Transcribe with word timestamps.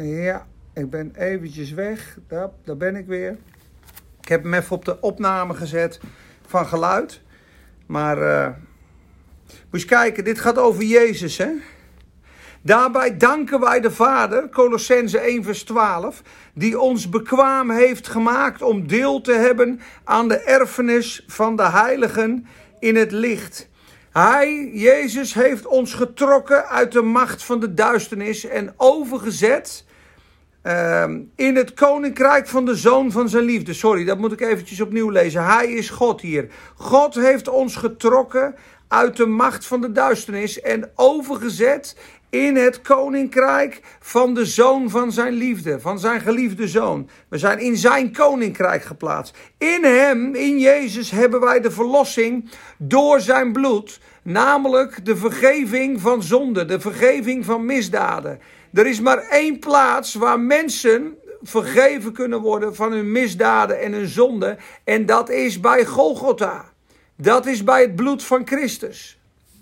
Ja, 0.00 0.46
ik 0.74 0.90
ben 0.90 1.12
eventjes 1.16 1.72
weg. 1.72 2.18
Daar, 2.28 2.50
daar 2.64 2.76
ben 2.76 2.96
ik 2.96 3.06
weer. 3.06 3.36
Ik 4.20 4.28
heb 4.28 4.42
hem 4.42 4.54
even 4.54 4.76
op 4.76 4.84
de 4.84 5.00
opname 5.00 5.54
gezet 5.54 6.00
van 6.46 6.66
geluid. 6.66 7.20
Maar 7.86 8.18
uh, 8.18 8.48
moet 9.70 9.80
je 9.80 9.86
kijken, 9.86 10.24
dit 10.24 10.40
gaat 10.40 10.58
over 10.58 10.82
Jezus, 10.82 11.36
hè? 11.36 11.50
Daarbij 12.62 13.16
danken 13.16 13.60
wij 13.60 13.80
de 13.80 13.90
Vader, 13.90 14.48
Colossense 14.48 15.18
1 15.18 15.44
vers 15.44 15.62
12, 15.62 16.22
die 16.54 16.80
ons 16.80 17.08
bekwaam 17.08 17.70
heeft 17.70 18.08
gemaakt 18.08 18.62
om 18.62 18.86
deel 18.86 19.20
te 19.20 19.32
hebben 19.32 19.80
aan 20.04 20.28
de 20.28 20.38
erfenis 20.38 21.24
van 21.26 21.56
de 21.56 21.70
heiligen 21.70 22.46
in 22.78 22.96
het 22.96 23.12
licht. 23.12 23.68
Hij, 24.12 24.70
Jezus, 24.72 25.34
heeft 25.34 25.66
ons 25.66 25.94
getrokken 25.94 26.68
uit 26.68 26.92
de 26.92 27.02
macht 27.02 27.44
van 27.44 27.60
de 27.60 27.74
duisternis 27.74 28.46
en 28.46 28.74
overgezet 28.76 29.84
uh, 30.64 31.04
in 31.36 31.56
het 31.56 31.74
koninkrijk 31.74 32.48
van 32.48 32.64
de 32.64 32.74
zoon 32.74 33.12
van 33.12 33.28
zijn 33.28 33.44
liefde. 33.44 33.74
Sorry, 33.74 34.04
dat 34.04 34.18
moet 34.18 34.32
ik 34.32 34.40
eventjes 34.40 34.80
opnieuw 34.80 35.10
lezen. 35.10 35.44
Hij 35.44 35.72
is 35.72 35.90
God 35.90 36.20
hier. 36.20 36.48
God 36.76 37.14
heeft 37.14 37.48
ons 37.48 37.76
getrokken 37.76 38.54
uit 38.88 39.16
de 39.16 39.26
macht 39.26 39.66
van 39.66 39.80
de 39.80 39.92
duisternis 39.92 40.60
en 40.60 40.90
overgezet 40.94 41.96
in 42.32 42.56
het 42.56 42.80
koninkrijk 42.82 43.80
van 44.00 44.34
de 44.34 44.46
zoon 44.46 44.90
van 44.90 45.12
zijn 45.12 45.32
liefde, 45.32 45.80
van 45.80 45.98
zijn 45.98 46.20
geliefde 46.20 46.68
zoon. 46.68 47.08
We 47.28 47.38
zijn 47.38 47.58
in 47.58 47.76
zijn 47.76 48.12
koninkrijk 48.12 48.82
geplaatst. 48.82 49.36
In 49.58 49.84
hem, 49.84 50.34
in 50.34 50.58
Jezus, 50.58 51.10
hebben 51.10 51.40
wij 51.40 51.60
de 51.60 51.70
verlossing 51.70 52.50
door 52.78 53.20
zijn 53.20 53.52
bloed, 53.52 54.00
namelijk 54.22 55.04
de 55.04 55.16
vergeving 55.16 56.00
van 56.00 56.22
zonde, 56.22 56.64
de 56.64 56.80
vergeving 56.80 57.44
van 57.44 57.66
misdaden. 57.66 58.40
Er 58.72 58.86
is 58.86 59.00
maar 59.00 59.18
één 59.18 59.58
plaats 59.58 60.14
waar 60.14 60.40
mensen 60.40 61.14
vergeven 61.42 62.12
kunnen 62.12 62.40
worden 62.40 62.74
van 62.74 62.92
hun 62.92 63.12
misdaden 63.12 63.80
en 63.80 63.92
hun 63.92 64.08
zonden, 64.08 64.58
en 64.84 65.06
dat 65.06 65.30
is 65.30 65.60
bij 65.60 65.84
Golgotha. 65.84 66.72
Dat 67.16 67.46
is 67.46 67.64
bij 67.64 67.80
het 67.80 67.96
bloed 67.96 68.24
van 68.24 68.46
Christus. 68.46 69.18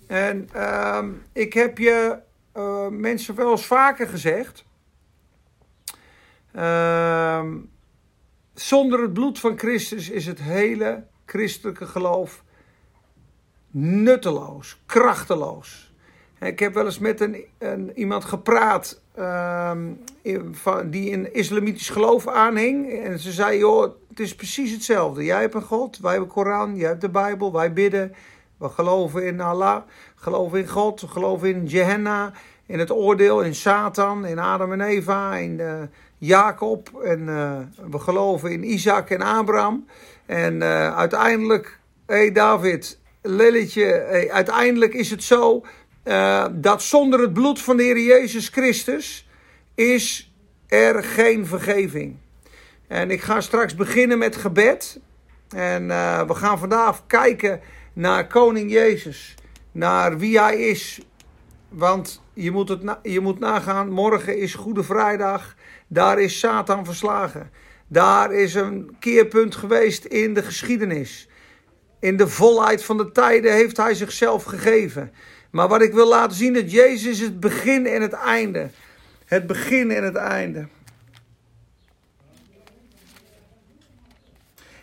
En 0.07 0.49
uh, 0.57 0.99
ik 1.33 1.53
heb 1.53 1.79
je 1.79 2.17
uh, 2.55 2.89
mensen 2.89 3.35
wel 3.35 3.51
eens 3.51 3.67
vaker 3.67 4.09
gezegd. 4.09 4.65
Uh, 6.57 7.45
zonder 8.55 9.03
het 9.03 9.13
bloed 9.13 9.39
van 9.39 9.59
Christus 9.59 10.11
is 10.11 10.27
het 10.27 10.41
hele 10.41 11.05
christelijke 11.25 11.87
geloof 11.87 12.45
nutteloos, 13.71 14.81
krachteloos. 14.87 15.95
Ik 16.41 16.59
heb 16.59 16.75
wel 16.75 16.85
eens 16.85 16.99
met 16.99 17.21
een, 17.21 17.45
een 17.59 17.99
iemand 17.99 18.25
gepraat 18.25 19.01
in, 20.23 20.55
van, 20.55 20.91
die 20.91 21.13
een 21.13 21.35
islamitisch 21.35 21.89
geloof 21.89 22.29
aanhing. 22.29 22.93
En 22.93 23.19
ze 23.19 23.33
zei, 23.33 23.59
joh, 23.59 23.93
het 24.09 24.21
is 24.21 24.35
precies 24.35 24.73
hetzelfde. 24.73 25.25
Jij 25.25 25.41
hebt 25.41 25.55
een 25.55 25.63
God, 25.63 25.99
wij 25.99 26.11
hebben 26.11 26.29
Koran, 26.29 26.77
jij 26.77 26.89
hebt 26.89 27.01
de 27.01 27.09
Bijbel, 27.09 27.53
wij 27.53 27.73
bidden. 27.73 28.15
We 28.61 28.69
geloven 28.69 29.27
in 29.27 29.41
Allah, 29.41 29.83
geloven 30.15 30.59
in 30.59 30.69
God, 30.69 31.05
geloven 31.09 31.49
in 31.49 31.69
Gehenna, 31.69 32.33
in 32.67 32.79
het 32.79 32.91
oordeel, 32.91 33.41
in 33.41 33.55
Satan, 33.55 34.27
in 34.27 34.39
Adam 34.39 34.73
en 34.73 34.81
Eva, 34.81 35.37
in 35.37 35.59
uh, 35.59 35.75
Jacob. 36.19 37.01
En 37.05 37.21
uh, 37.21 37.59
we 37.91 37.99
geloven 37.99 38.53
in 38.53 38.73
Isaac 38.73 39.11
en 39.11 39.23
Abraham. 39.23 39.87
En 40.27 40.55
uh, 40.55 40.97
uiteindelijk, 40.97 41.79
hé 42.07 42.15
hey 42.15 42.33
David, 42.33 42.99
Lilletje, 43.23 44.29
uiteindelijk 44.33 44.95
is 44.95 45.11
het 45.11 45.25
zo 45.25 45.65
dat 46.53 46.83
zonder 46.83 47.21
het 47.21 47.33
bloed 47.33 47.61
van 47.61 47.77
de 47.77 47.83
Heer 47.83 47.99
Jezus 47.99 48.49
Christus 48.49 49.29
is 49.75 50.33
er 50.67 51.03
geen 51.03 51.47
vergeving. 51.47 52.17
En 52.89 53.11
ik 53.11 53.21
ga 53.21 53.41
straks 53.41 53.75
beginnen 53.75 54.19
met 54.19 54.37
gebed. 54.37 55.01
En 55.49 55.87
we 56.27 56.35
gaan 56.35 56.59
vandaag 56.59 57.07
kijken 57.07 57.61
naar 58.01 58.27
Koning 58.27 58.71
Jezus, 58.71 59.35
naar 59.73 60.19
wie 60.19 60.41
Hij 60.41 60.57
is. 60.57 61.01
Want 61.69 62.23
je 62.33 62.51
moet, 62.51 62.69
het 62.69 62.99
je 63.03 63.21
moet 63.21 63.39
nagaan, 63.39 63.91
morgen 63.91 64.39
is 64.39 64.55
Goede 64.55 64.83
Vrijdag, 64.83 65.55
daar 65.87 66.21
is 66.21 66.39
Satan 66.39 66.85
verslagen. 66.85 67.51
Daar 67.87 68.33
is 68.33 68.55
een 68.55 68.97
keerpunt 68.99 69.55
geweest 69.55 70.05
in 70.05 70.35
de 70.35 70.43
geschiedenis. 70.43 71.29
In 71.99 72.17
de 72.17 72.29
volheid 72.29 72.85
van 72.85 72.97
de 72.97 73.13
tijden 73.13 73.53
heeft 73.53 73.77
Hij 73.77 73.95
zichzelf 73.95 74.45
gegeven. 74.45 75.13
Maar 75.51 75.69
wat 75.69 75.83
ik 75.83 75.93
wil 75.93 76.09
laten 76.09 76.37
zien, 76.37 76.53
dat 76.53 76.73
Jezus 76.73 77.07
is 77.07 77.21
het 77.21 77.41
begin 77.41 77.87
en 77.87 78.03
het 78.03 78.13
einde. 78.13 78.71
Het 79.25 79.47
begin 79.47 79.91
en 79.91 80.05
het 80.05 80.17
einde. 80.17 80.69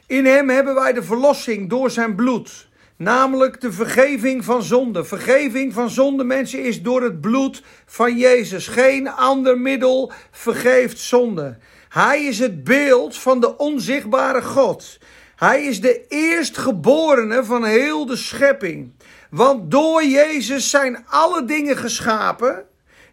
In 0.06 0.26
Hem 0.26 0.50
hebben 0.50 0.76
wij 0.76 0.94
de 0.94 1.04
verlossing 1.04 1.70
door 1.70 1.92
Zijn 1.92 2.16
bloed. 2.16 2.67
Namelijk 2.98 3.62
de 3.62 3.72
vergeving 3.72 4.46
van 4.46 4.64
zonde. 4.64 5.06
Vergeving 5.06 5.74
van 5.74 5.90
zonde, 5.90 6.24
mensen, 6.24 6.64
is 6.64 6.82
door 6.82 7.02
het 7.04 7.22
bloed 7.22 7.64
van 7.86 8.18
Jezus. 8.18 8.68
Geen 8.68 9.10
ander 9.10 9.60
middel 9.60 10.12
vergeeft 10.32 11.00
zonde. 11.00 11.58
Hij 11.90 12.24
is 12.24 12.40
het 12.40 12.64
beeld 12.64 13.18
van 13.18 13.40
de 13.40 13.58
onzichtbare 13.58 14.42
God. 14.42 15.00
Hij 15.36 15.64
is 15.64 15.82
de 15.82 16.06
eerstgeborene 16.08 17.44
van 17.44 17.66
heel 17.66 18.06
de 18.06 18.16
schepping. 18.16 18.92
Want 19.30 19.72
door 19.72 20.04
Jezus 20.04 20.70
zijn 20.70 21.06
alle 21.08 21.46
dingen 21.46 21.78
geschapen 21.78 22.66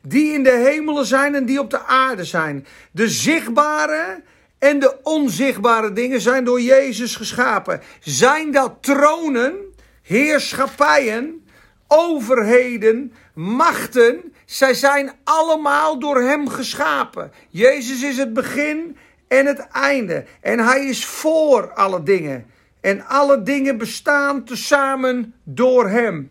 die 0.03 0.33
in 0.33 0.43
de 0.43 0.51
hemelen 0.51 1.07
zijn 1.07 1.35
en 1.35 1.47
die 1.47 1.61
op 1.61 1.71
de 1.71 1.83
aarde 1.85 2.25
zijn. 2.25 2.67
De 2.91 3.09
zichtbare 3.09 4.23
en 4.59 4.79
de 4.79 4.97
onzichtbare 5.03 5.93
dingen 5.93 6.21
zijn 6.21 6.45
door 6.45 6.61
Jezus 6.61 7.17
geschapen. 7.17 7.81
Zijn 8.01 8.53
dat 8.53 8.73
tronen? 8.81 9.64
Heerschappijen, 10.05 11.47
overheden, 11.89 13.13
machten, 13.35 14.33
zij 14.45 14.75
zijn 14.75 15.13
allemaal 15.25 15.99
door 15.99 16.21
Hem 16.21 16.49
geschapen. 16.49 17.33
Jezus 17.49 18.03
is 18.03 18.17
het 18.17 18.33
begin 18.33 18.97
en 19.29 19.47
het 19.47 19.67
einde. 19.73 20.25
En 20.41 20.59
Hij 20.59 20.85
is 20.85 21.07
voor 21.07 21.73
alle 21.73 22.03
dingen. 22.03 22.47
En 22.81 23.07
alle 23.07 23.43
dingen 23.43 23.79
bestaan 23.79 24.45
tezamen 24.45 25.35
door 25.45 25.89
Hem. 25.89 26.31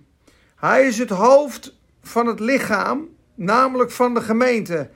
Hij 0.56 0.88
is 0.88 0.97
het 0.97 1.09
hoofd 1.09 1.75
van 2.01 2.28
het 2.28 2.39
lichaam, 2.39 3.09
namelijk 3.35 3.91
van 3.91 4.13
de 4.13 4.22
gemeente. 4.22 4.89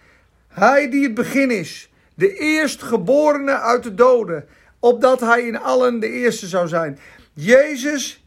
Hij 0.48 0.90
die 0.90 1.04
het 1.04 1.14
begin 1.14 1.52
is, 1.52 1.92
de 2.16 2.34
eerstgeborene 2.34 3.60
uit 3.60 3.84
de 3.84 3.94
doden, 3.94 4.48
opdat 4.80 5.20
Hij 5.20 5.42
in 5.42 5.60
allen 5.60 6.00
de 6.00 6.10
eerste 6.10 6.48
zou 6.48 6.68
zijn. 6.68 7.00
Jezus 7.34 8.26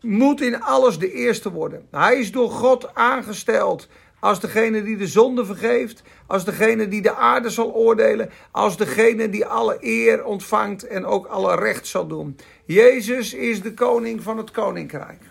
moet 0.00 0.40
in 0.40 0.62
alles 0.62 0.98
de 0.98 1.12
eerste 1.12 1.50
worden. 1.50 1.86
Hij 1.90 2.18
is 2.18 2.32
door 2.32 2.50
God 2.50 2.94
aangesteld 2.94 3.88
als 4.18 4.40
degene 4.40 4.82
die 4.82 4.96
de 4.96 5.06
zonde 5.06 5.44
vergeeft, 5.44 6.02
als 6.26 6.44
degene 6.44 6.88
die 6.88 7.02
de 7.02 7.14
aarde 7.14 7.50
zal 7.50 7.72
oordelen, 7.72 8.30
als 8.50 8.76
degene 8.76 9.30
die 9.30 9.46
alle 9.46 9.76
eer 9.80 10.24
ontvangt 10.24 10.86
en 10.86 11.04
ook 11.04 11.26
alle 11.26 11.56
recht 11.56 11.86
zal 11.86 12.06
doen. 12.06 12.36
Jezus 12.64 13.34
is 13.34 13.62
de 13.62 13.74
koning 13.74 14.22
van 14.22 14.36
het 14.36 14.50
koninkrijk. 14.50 15.22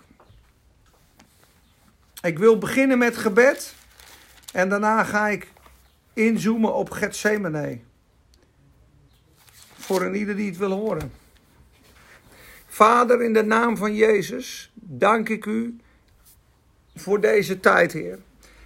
Ik 2.22 2.40
wil 2.40 2.58
beginnen 2.58 2.98
met 2.98 3.18
gebed 3.18 3.76
en 4.54 4.70
daarna 4.70 5.04
ga 5.04 5.28
ik 5.28 5.48
inzoomen 6.14 6.74
op 6.74 6.90
Gethsemane. 6.90 7.80
Voor 9.78 10.02
een 10.02 10.16
ieder 10.16 10.36
die 10.36 10.50
het 10.50 10.58
wil 10.58 10.72
horen. 10.72 11.12
Vader, 12.76 13.22
in 13.22 13.34
de 13.34 13.44
naam 13.44 13.78
van 13.78 13.96
Jezus, 13.96 14.72
dank 14.74 15.30
ik 15.30 15.46
u 15.46 15.78
voor 16.96 17.22
deze 17.22 17.60
tijd, 17.60 17.92
Heer. 17.92 18.20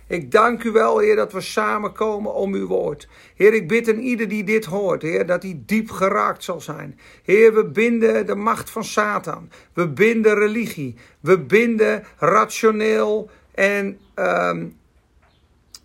Ik 0.08 0.32
dank 0.32 0.64
u 0.64 0.72
wel, 0.72 1.00
Heer, 1.00 1.16
dat 1.16 1.32
we 1.32 1.42
samenkomen 1.42 2.34
om 2.34 2.54
uw 2.54 2.68
woord. 2.68 3.08
Heer, 3.36 3.54
ik 3.54 3.68
bid 3.68 3.90
aan 3.90 4.00
ieder 4.00 4.28
die 4.28 4.44
dit 4.44 4.66
hoort, 4.66 5.02
Heer, 5.02 5.26
dat 5.26 5.44
hij 5.44 5.62
diep 5.66 5.90
geraakt 5.90 6.44
zal 6.44 6.62
zijn. 6.62 7.00
Heer, 7.24 7.54
we 7.54 7.66
binden 7.66 8.26
de 8.26 8.36
macht 8.36 8.70
van 8.70 8.84
Satan. 8.84 9.50
We 9.74 9.88
binden 9.90 10.36
religie. 10.36 10.96
We 11.20 11.40
binden 11.40 12.04
rationeel 12.18 13.30
en 13.52 14.00
um, 14.16 14.79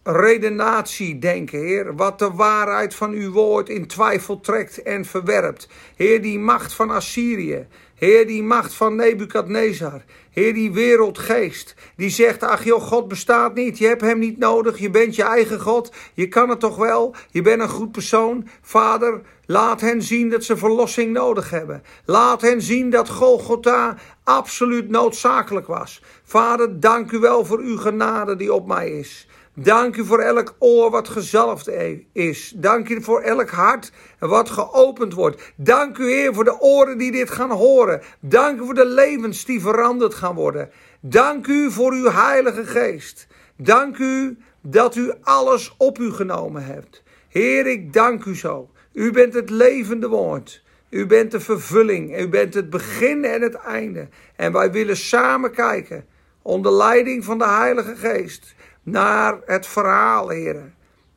redenatie 0.04 1.18
denken, 1.18 1.58
Heer. 1.58 1.96
Wat 1.96 2.18
de 2.18 2.30
waarheid 2.30 2.94
van 2.94 3.10
uw 3.10 3.30
woord 3.30 3.68
in 3.68 3.86
twijfel 3.86 4.40
trekt 4.40 4.82
en 4.82 5.04
verwerpt. 5.04 5.68
Heer, 5.96 6.22
die 6.22 6.38
macht 6.38 6.72
van 6.72 6.90
Assyrië. 6.90 7.66
Heer, 7.94 8.26
die 8.26 8.42
macht 8.42 8.74
van 8.74 8.96
Nebukadnezar. 8.96 10.02
Heer, 10.30 10.54
die 10.54 10.72
wereldgeest. 10.72 11.74
Die 11.96 12.10
zegt, 12.10 12.42
ach 12.42 12.64
joh, 12.64 12.82
God 12.82 13.08
bestaat 13.08 13.54
niet. 13.54 13.78
Je 13.78 13.86
hebt 13.86 14.00
hem 14.00 14.18
niet 14.18 14.38
nodig. 14.38 14.78
Je 14.78 14.90
bent 14.90 15.16
je 15.16 15.22
eigen 15.22 15.60
God. 15.60 15.92
Je 16.14 16.28
kan 16.28 16.48
het 16.48 16.60
toch 16.60 16.76
wel. 16.76 17.14
Je 17.30 17.42
bent 17.42 17.60
een 17.60 17.68
goed 17.68 17.92
persoon. 17.92 18.48
Vader, 18.62 19.20
laat 19.46 19.80
hen 19.80 20.02
zien 20.02 20.30
dat 20.30 20.44
ze 20.44 20.56
verlossing 20.56 21.12
nodig 21.12 21.50
hebben. 21.50 21.82
Laat 22.04 22.40
hen 22.40 22.62
zien 22.62 22.90
dat 22.90 23.08
Golgotha 23.08 23.96
absoluut 24.24 24.88
noodzakelijk 24.88 25.66
was. 25.66 26.02
Vader, 26.24 26.80
dank 26.80 27.10
u 27.10 27.18
wel 27.18 27.44
voor 27.44 27.58
uw 27.58 27.76
genade 27.76 28.36
die 28.36 28.52
op 28.52 28.66
mij 28.66 28.90
is. 28.90 29.28
Dank 29.56 29.96
u 29.96 30.04
voor 30.04 30.18
elk 30.18 30.54
oor 30.58 30.90
wat 30.90 31.08
gezalfd 31.08 31.70
is. 32.12 32.52
Dank 32.56 32.88
u 32.88 33.02
voor 33.02 33.20
elk 33.20 33.50
hart 33.50 33.92
wat 34.18 34.50
geopend 34.50 35.14
wordt. 35.14 35.52
Dank 35.56 35.98
u, 35.98 36.04
Heer, 36.04 36.34
voor 36.34 36.44
de 36.44 36.60
oren 36.60 36.98
die 36.98 37.12
dit 37.12 37.30
gaan 37.30 37.50
horen. 37.50 38.02
Dank 38.20 38.60
u 38.60 38.64
voor 38.64 38.74
de 38.74 38.86
levens 38.86 39.44
die 39.44 39.60
veranderd 39.60 40.14
gaan 40.14 40.34
worden. 40.34 40.70
Dank 41.00 41.46
u 41.46 41.70
voor 41.70 41.92
uw 41.92 42.10
Heilige 42.10 42.66
Geest. 42.66 43.26
Dank 43.56 43.98
u 43.98 44.38
dat 44.60 44.96
u 44.96 45.12
alles 45.22 45.74
op 45.78 45.98
u 45.98 46.12
genomen 46.12 46.64
hebt. 46.64 47.02
Heer, 47.28 47.66
ik 47.66 47.92
dank 47.92 48.24
u 48.24 48.36
zo. 48.36 48.70
U 48.92 49.10
bent 49.10 49.34
het 49.34 49.50
levende 49.50 50.08
woord. 50.08 50.62
U 50.90 51.06
bent 51.06 51.30
de 51.30 51.40
vervulling. 51.40 52.20
U 52.20 52.28
bent 52.28 52.54
het 52.54 52.70
begin 52.70 53.24
en 53.24 53.42
het 53.42 53.54
einde. 53.54 54.08
En 54.36 54.52
wij 54.52 54.72
willen 54.72 54.96
samen 54.96 55.50
kijken, 55.50 56.06
onder 56.42 56.72
leiding 56.72 57.24
van 57.24 57.38
de 57.38 57.48
Heilige 57.48 57.96
Geest, 57.96 58.54
naar 58.84 59.38
het 59.46 59.66
verhaal, 59.66 60.28
Heer. 60.28 60.72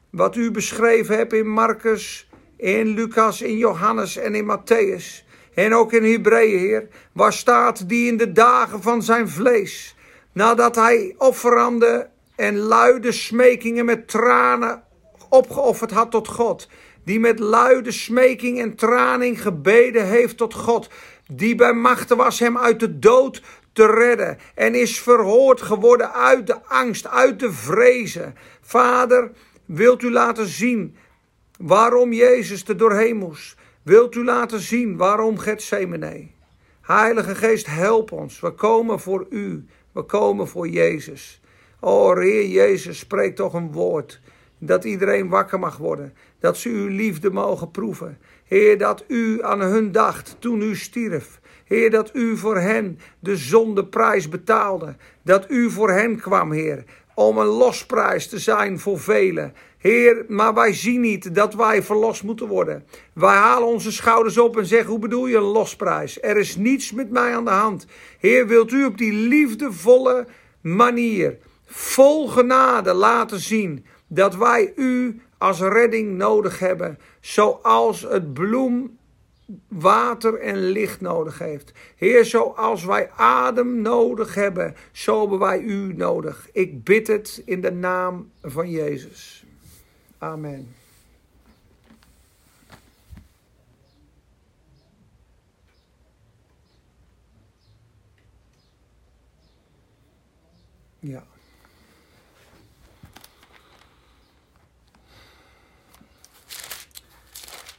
Wat 0.10 0.36
u 0.36 0.52
beschreven 0.52 1.18
hebt 1.18 1.34
in 1.34 1.48
Marcus, 1.48 2.30
in 2.58 2.88
Lucas, 2.88 3.42
in 3.42 3.58
Johannes 3.58 4.18
en 4.18 4.36
in 4.36 4.58
Matthäus. 4.58 5.26
En 5.54 5.74
ook 5.74 5.94
in 5.94 6.12
Hebreeën, 6.12 6.60
Heer. 6.60 6.88
Waar 7.12 7.34
staat 7.34 7.90
die 7.90 8.08
in 8.08 8.18
de 8.18 8.32
dagen 8.32 8.82
van 8.82 9.04
zijn 9.04 9.30
vlees, 9.30 9.96
nadat 10.32 10.76
hij 10.76 11.16
offerande 11.18 12.10
en 12.36 12.58
luide 12.58 13.12
smekingen 13.12 13.86
met 13.86 14.08
tranen 14.08 14.84
opgeofferd 15.30 15.92
had 15.92 16.12
tot 16.12 16.28
God 16.28 16.68
die 17.08 17.20
met 17.20 17.40
luide 17.40 17.92
smeking 17.92 18.60
en 18.60 18.76
traning 18.76 19.42
gebeden 19.42 20.06
heeft 20.06 20.38
tot 20.38 20.54
God, 20.54 20.90
die 21.32 21.56
bij 21.56 21.74
machten 21.74 22.18
was 22.18 22.40
hem 22.40 22.58
uit 22.58 22.80
de 22.80 23.00
dood 23.00 23.42
te 23.78 23.86
redden 23.86 24.38
en 24.56 24.76
is 24.76 25.00
verhoord 25.00 25.62
geworden 25.62 26.14
uit 26.14 26.48
de 26.48 26.64
angst, 26.64 27.08
uit 27.08 27.40
de 27.40 27.52
vrezen. 27.52 28.36
Vader, 28.62 29.32
wilt 29.66 30.04
u 30.04 30.12
laten 30.12 30.48
zien 30.48 30.96
waarom 31.60 32.14
Jezus 32.14 32.68
er 32.68 32.78
doorheen 32.78 33.18
moest? 33.18 33.56
Wilt 33.84 34.16
u 34.16 34.24
laten 34.24 34.60
zien 34.60 34.98
waarom 34.98 35.38
Gethsemane? 35.38 36.28
Heilige 36.82 37.36
Geest, 37.36 37.66
help 37.66 38.12
ons. 38.12 38.40
We 38.40 38.52
komen 38.52 39.00
voor 39.00 39.26
u. 39.30 39.66
We 39.92 40.04
komen 40.04 40.48
voor 40.48 40.68
Jezus. 40.68 41.42
O 41.80 42.16
Heer 42.16 42.48
Jezus, 42.48 43.00
spreek 43.00 43.36
toch 43.36 43.54
een 43.54 43.72
woord. 43.72 44.20
Dat 44.60 44.84
iedereen 44.84 45.30
wakker 45.30 45.60
mag 45.60 45.78
worden. 45.78 46.14
Dat 46.40 46.58
ze 46.58 46.70
uw 46.70 46.88
liefde 46.88 47.30
mogen 47.30 47.72
proeven. 47.72 48.18
Heer, 48.44 48.78
dat 48.78 49.04
u 49.08 49.44
aan 49.44 49.62
hun 49.62 49.92
dacht 49.92 50.36
toen 50.40 50.62
u 50.62 50.76
stierf. 50.76 51.40
Heer, 51.68 51.90
dat 51.90 52.10
u 52.14 52.38
voor 52.38 52.58
hen 52.58 53.00
de 53.20 53.38
zondeprijs 53.38 54.30
betaalde. 54.30 54.96
Dat 55.24 55.46
u 55.50 55.70
voor 55.72 55.92
hen 55.92 56.20
kwam, 56.20 56.52
Heer, 56.52 56.84
om 57.16 57.38
een 57.38 57.46
losprijs 57.46 58.28
te 58.28 58.40
zijn 58.40 58.80
voor 58.80 59.00
velen. 59.00 59.54
Heer, 59.78 60.26
maar 60.28 60.54
wij 60.54 60.74
zien 60.74 61.02
niet 61.02 61.36
dat 61.36 61.54
wij 61.54 61.84
verlost 61.84 62.24
moeten 62.24 62.48
worden. 62.48 62.86
Wij 63.14 63.36
halen 63.36 63.68
onze 63.68 63.92
schouders 63.92 64.38
op 64.38 64.58
en 64.58 64.66
zeggen: 64.66 64.90
Hoe 64.90 65.00
bedoel 65.00 65.28
je 65.28 65.38
een 65.38 65.42
losprijs? 65.42 66.22
Er 66.22 66.38
is 66.38 66.56
niets 66.56 66.92
met 66.92 67.12
mij 67.12 67.36
aan 67.36 67.46
de 67.46 67.52
hand. 67.52 67.86
Heer, 68.20 68.48
wilt 68.48 68.72
u 68.72 68.86
op 68.86 68.98
die 68.98 69.14
liefdevolle 69.14 70.28
manier, 70.62 71.38
vol 71.66 72.28
genade, 72.28 72.94
laten 72.94 73.40
zien 73.40 73.86
dat 74.08 74.36
wij 74.36 74.74
u 74.76 75.22
als 75.38 75.60
redding 75.60 76.18
nodig 76.18 76.60
hebben, 76.60 77.00
zoals 77.22 78.02
het 78.02 78.34
bloem 78.34 78.98
water 79.68 80.40
en 80.40 80.58
licht 80.58 81.02
nodig 81.02 81.40
heeft. 81.40 81.72
Heer, 81.96 82.26
zoals 82.26 82.86
wij 82.86 83.12
adem 83.12 83.82
nodig 83.82 84.36
hebben, 84.36 84.76
zo 84.92 85.20
hebben 85.20 85.40
wij 85.40 85.60
u 85.60 85.94
nodig. 85.94 86.50
Ik 86.52 86.84
bid 86.84 87.08
het 87.08 87.42
in 87.46 87.62
de 87.62 87.72
naam 87.72 88.32
van 88.42 88.70
Jezus. 88.70 89.46
Amen. 90.18 90.76
Ja. 101.00 101.24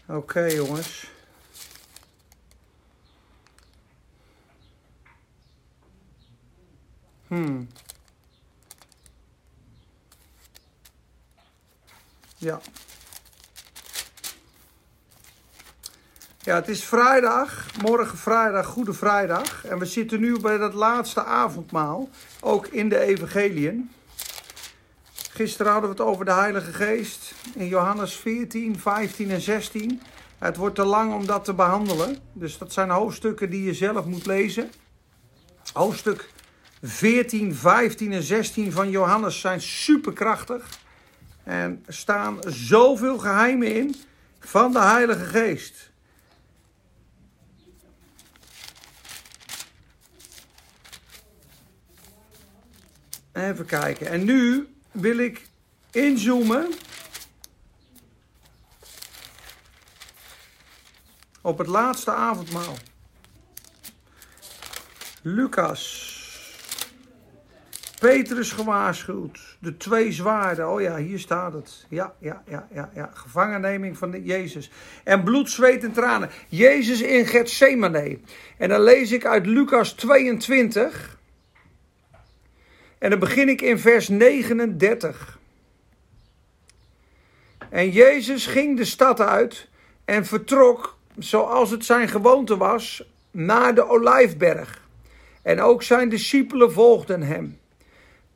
Oké 0.06 0.44
jongens. 0.44 1.16
Hmm. 7.28 7.68
Ja. 12.36 12.60
Ja, 16.42 16.54
het 16.54 16.68
is 16.68 16.84
vrijdag, 16.84 17.66
morgen 17.82 18.18
vrijdag, 18.18 18.66
Goede 18.66 18.92
Vrijdag. 18.92 19.64
En 19.64 19.78
we 19.78 19.84
zitten 19.84 20.20
nu 20.20 20.40
bij 20.40 20.58
dat 20.58 20.74
laatste 20.74 21.24
avondmaal, 21.24 22.08
ook 22.40 22.66
in 22.66 22.88
de 22.88 22.98
Evangeliën. 22.98 23.90
Gisteren 25.30 25.72
hadden 25.72 25.90
we 25.90 25.96
het 25.96 26.06
over 26.06 26.24
de 26.24 26.32
Heilige 26.32 26.72
Geest 26.72 27.34
in 27.54 27.66
Johannes 27.66 28.16
14, 28.16 28.78
15 28.78 29.30
en 29.30 29.40
16. 29.40 30.02
Het 30.38 30.56
wordt 30.56 30.74
te 30.74 30.84
lang 30.84 31.14
om 31.14 31.26
dat 31.26 31.44
te 31.44 31.54
behandelen. 31.54 32.18
Dus 32.32 32.58
dat 32.58 32.72
zijn 32.72 32.90
hoofdstukken 32.90 33.50
die 33.50 33.62
je 33.62 33.74
zelf 33.74 34.04
moet 34.04 34.26
lezen. 34.26 34.70
Hoofdstuk 35.72 36.30
14, 36.82 37.54
15 37.54 38.12
en 38.12 38.22
16 38.22 38.72
van 38.72 38.90
Johannes 38.90 39.40
zijn 39.40 39.60
superkrachtig. 39.60 40.78
En 41.44 41.84
staan 41.88 42.38
zoveel 42.46 43.18
geheimen 43.18 43.74
in 43.74 43.96
van 44.40 44.72
de 44.72 44.80
Heilige 44.80 45.24
Geest. 45.24 45.90
Even 53.32 53.66
kijken. 53.66 54.06
En 54.06 54.24
nu 54.24 54.68
wil 54.90 55.18
ik 55.18 55.48
inzoomen 55.90 56.72
op 61.40 61.58
het 61.58 61.66
laatste 61.66 62.12
avondmaal. 62.12 62.76
Lucas. 65.22 66.07
Petrus 68.00 68.52
gewaarschuwd. 68.52 69.56
De 69.58 69.76
twee 69.76 70.12
zwaarden. 70.12 70.70
Oh 70.70 70.80
ja, 70.80 70.96
hier 70.96 71.18
staat 71.18 71.52
het. 71.52 71.86
Ja, 71.88 72.14
ja, 72.18 72.42
ja, 72.46 72.68
ja, 72.72 72.90
ja. 72.94 73.10
Gevangenneming 73.14 73.98
van 73.98 74.22
Jezus. 74.24 74.70
En 75.04 75.24
bloed, 75.24 75.50
zweet 75.50 75.84
en 75.84 75.92
tranen. 75.92 76.30
Jezus 76.48 77.00
in 77.00 77.26
Gethsemane. 77.26 78.18
En 78.56 78.68
dan 78.68 78.80
lees 78.80 79.12
ik 79.12 79.24
uit 79.24 79.46
Lucas 79.46 79.92
22. 79.92 81.18
En 82.98 83.10
dan 83.10 83.18
begin 83.18 83.48
ik 83.48 83.60
in 83.60 83.78
vers 83.78 84.08
39. 84.08 85.38
En 87.70 87.90
Jezus 87.90 88.46
ging 88.46 88.76
de 88.76 88.84
stad 88.84 89.20
uit 89.20 89.68
en 90.04 90.26
vertrok, 90.26 90.98
zoals 91.18 91.70
het 91.70 91.84
zijn 91.84 92.08
gewoonte 92.08 92.56
was, 92.56 93.04
naar 93.30 93.74
de 93.74 93.88
olijfberg. 93.88 94.86
En 95.42 95.60
ook 95.60 95.82
zijn 95.82 96.08
discipelen 96.08 96.72
volgden 96.72 97.22
hem. 97.22 97.58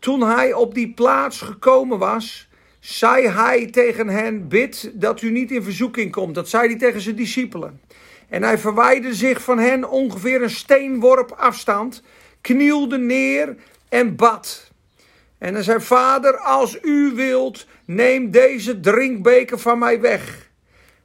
Toen 0.02 0.22
hij 0.22 0.52
op 0.52 0.74
die 0.74 0.92
plaats 0.92 1.40
gekomen 1.40 1.98
was, 1.98 2.48
zei 2.80 3.28
hij 3.28 3.66
tegen 3.66 4.08
hen: 4.08 4.48
Bid 4.48 4.90
dat 4.94 5.22
u 5.22 5.30
niet 5.30 5.50
in 5.50 5.62
verzoeking 5.62 6.12
komt. 6.12 6.34
Dat 6.34 6.48
zei 6.48 6.68
hij 6.68 6.78
tegen 6.78 7.00
zijn 7.00 7.16
discipelen. 7.16 7.80
En 8.28 8.42
hij 8.42 8.58
verwijderde 8.58 9.14
zich 9.14 9.42
van 9.42 9.58
hen 9.58 9.90
ongeveer 9.90 10.42
een 10.42 10.50
steenworp 10.50 11.30
afstand, 11.30 12.02
knielde 12.40 12.98
neer 12.98 13.56
en 13.88 14.16
bad. 14.16 14.70
En 15.38 15.54
hij 15.54 15.62
zei: 15.62 15.80
Vader, 15.80 16.36
als 16.36 16.78
u 16.82 17.12
wilt, 17.14 17.66
neem 17.84 18.30
deze 18.30 18.80
drinkbeker 18.80 19.58
van 19.58 19.78
mij 19.78 20.00
weg. 20.00 20.50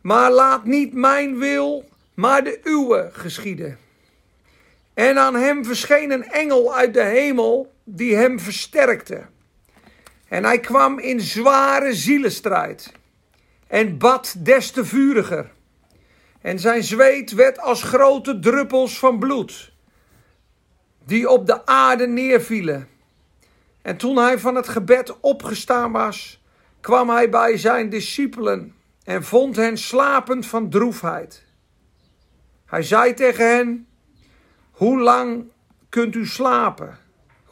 Maar 0.02 0.32
laat 0.32 0.66
niet 0.66 0.94
mijn 0.94 1.38
wil, 1.38 1.90
maar 2.14 2.44
de 2.44 2.60
uwe 2.64 3.10
geschieden. 3.12 3.78
En 4.94 5.18
aan 5.18 5.36
hem 5.36 5.66
verscheen 5.66 6.12
een 6.12 6.26
engel 6.26 6.76
uit 6.76 6.94
de 6.94 7.04
hemel 7.04 7.76
die 7.90 8.16
hem 8.16 8.40
versterkte. 8.40 9.26
En 10.28 10.44
hij 10.44 10.60
kwam 10.60 11.00
in 11.00 11.22
zware 11.22 11.96
zielenstrijd 11.96 12.92
en 13.68 13.98
bad 13.98 14.36
des 14.38 14.72
te 14.72 14.86
vuriger. 14.86 15.52
En 16.42 16.60
zijn 16.60 16.84
zweet 16.84 17.32
werd 17.32 17.60
als 17.60 17.84
grote 17.84 18.40
druppels 18.40 19.00
van 19.00 19.20
bloed, 19.20 19.72
die 21.06 21.30
op 21.30 21.46
de 21.46 21.66
aarde 21.66 22.08
neervielen. 22.08 22.88
En 23.82 23.98
toen 23.98 24.18
hij 24.18 24.40
van 24.40 24.56
het 24.56 24.68
gebed 24.68 25.20
opgestaan 25.20 25.92
was, 25.92 26.44
kwam 26.82 27.10
hij 27.10 27.30
bij 27.30 27.58
zijn 27.58 27.90
discipelen 27.90 28.76
en 29.04 29.24
vond 29.24 29.56
hen 29.56 29.78
slapend 29.78 30.46
van 30.46 30.70
droefheid. 30.70 31.46
Hij 32.66 32.84
zei 32.84 33.14
tegen 33.14 33.56
hen: 33.56 33.88
Hoe 34.72 35.00
lang 35.00 35.52
kunt 35.90 36.16
u 36.16 36.26
slapen? 36.26 37.06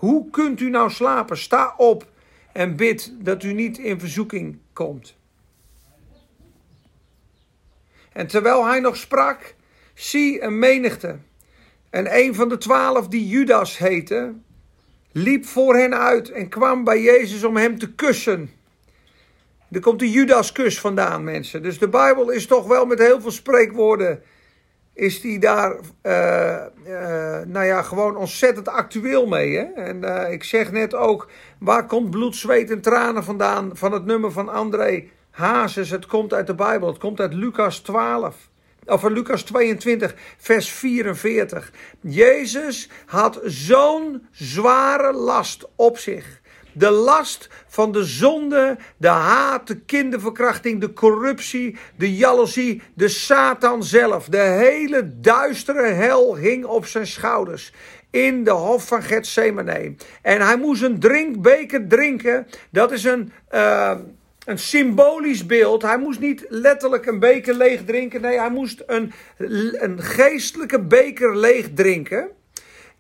Hoe 0.06 0.30
kunt 0.30 0.60
u 0.60 0.70
nou 0.70 0.90
slapen? 0.90 1.38
Sta 1.38 1.74
op 1.78 2.06
en 2.54 2.76
bid 2.76 3.14
dat 3.20 3.44
u 3.44 3.54
niet 3.54 3.78
in 3.78 4.00
verzoeking 4.00 4.58
komt. 4.74 5.16
En 8.12 8.28
terwijl 8.28 8.66
hij 8.66 8.80
nog 8.80 8.98
sprak, 8.98 9.56
zie 9.94 10.42
een 10.42 10.60
menigte. 10.60 11.18
En 11.90 12.18
een 12.18 12.36
van 12.36 12.50
de 12.50 12.58
twaalf, 12.58 13.08
die 13.08 13.28
Judas 13.28 13.78
heette, 13.78 14.34
liep 15.12 15.46
voor 15.46 15.76
hen 15.76 15.98
uit 15.98 16.32
en 16.32 16.50
kwam 16.50 16.84
bij 16.84 17.02
Jezus 17.02 17.44
om 17.44 17.58
hem 17.58 17.78
te 17.78 17.94
kussen. 17.94 18.50
Er 19.72 19.80
komt 19.80 20.00
de 20.00 20.12
Judaskus 20.12 20.80
vandaan, 20.80 21.24
mensen. 21.24 21.64
Dus 21.64 21.80
de 21.80 21.90
Bijbel 21.90 22.30
is 22.30 22.48
toch 22.48 22.68
wel 22.68 22.86
met 22.86 23.00
heel 23.00 23.22
veel 23.22 23.32
spreekwoorden. 23.32 24.24
Is 24.96 25.22
die 25.22 25.40
daar, 25.40 25.76
uh, 26.04 26.62
uh, 26.88 27.40
nou 27.46 27.66
ja, 27.66 27.82
gewoon 27.82 28.18
ontzettend 28.18 28.68
actueel 28.68 29.26
mee. 29.26 29.58
Hè? 29.58 29.64
En 29.64 30.04
uh, 30.04 30.32
ik 30.32 30.44
zeg 30.44 30.72
net 30.72 30.94
ook, 30.94 31.30
waar 31.60 31.86
komt 31.86 32.10
bloed, 32.10 32.36
zweet 32.36 32.72
en 32.72 32.82
tranen 32.82 33.24
vandaan? 33.24 33.72
Van 33.74 33.92
het 33.92 34.06
nummer 34.06 34.32
van 34.32 34.50
André 34.50 35.04
Hazes. 35.32 35.90
Het 35.90 36.06
komt 36.06 36.34
uit 36.34 36.48
de 36.48 36.56
Bijbel. 36.56 36.88
Het 36.88 36.98
komt 36.98 37.20
uit 37.20 37.34
Lucas 37.34 37.80
12. 37.80 38.50
Of 38.86 39.04
Lucas 39.04 39.44
22, 39.44 40.16
vers 40.38 40.72
44. 40.72 41.72
Jezus 42.02 42.90
had 43.06 43.40
zo'n 43.44 44.28
zware 44.32 45.14
last 45.14 45.68
op 45.76 45.98
zich. 45.98 46.42
De 46.78 46.90
last 46.90 47.50
van 47.68 47.92
de 47.92 48.04
zonde, 48.04 48.78
de 48.98 49.08
haat, 49.08 49.68
de 49.68 49.80
kinderverkrachting, 49.80 50.82
de 50.82 50.94
corruptie, 50.94 51.78
de 51.98 52.16
jaloezie, 52.16 52.82
de 52.94 53.08
Satan 53.08 53.84
zelf. 53.84 54.26
De 54.26 54.38
hele 54.38 55.20
duistere 55.20 55.88
hel 55.88 56.36
hing 56.36 56.66
op 56.66 56.86
zijn 56.86 57.08
schouders 57.08 57.72
in 58.10 58.44
de 58.44 58.52
hof 58.52 58.88
van 58.88 59.04
Gethsemane. 59.04 59.96
En 60.22 60.42
hij 60.42 60.58
moest 60.58 60.82
een 60.82 61.00
drinkbeker 61.00 61.88
drinken. 61.88 62.48
Dat 62.72 62.92
is 62.92 63.04
een, 63.04 63.32
uh, 63.54 63.96
een 64.46 64.60
symbolisch 64.60 65.46
beeld. 65.46 65.82
Hij 65.82 65.98
moest 65.98 66.20
niet 66.20 66.46
letterlijk 66.50 67.06
een 67.06 67.20
beker 67.20 67.56
leeg 67.56 67.84
drinken. 67.86 68.22
Nee, 68.22 68.40
hij 68.40 68.50
moest 68.50 68.84
een, 68.88 69.12
een 69.72 70.02
geestelijke 70.02 70.82
beker 70.82 71.38
leeg 71.38 71.70
drinken. 71.74 72.30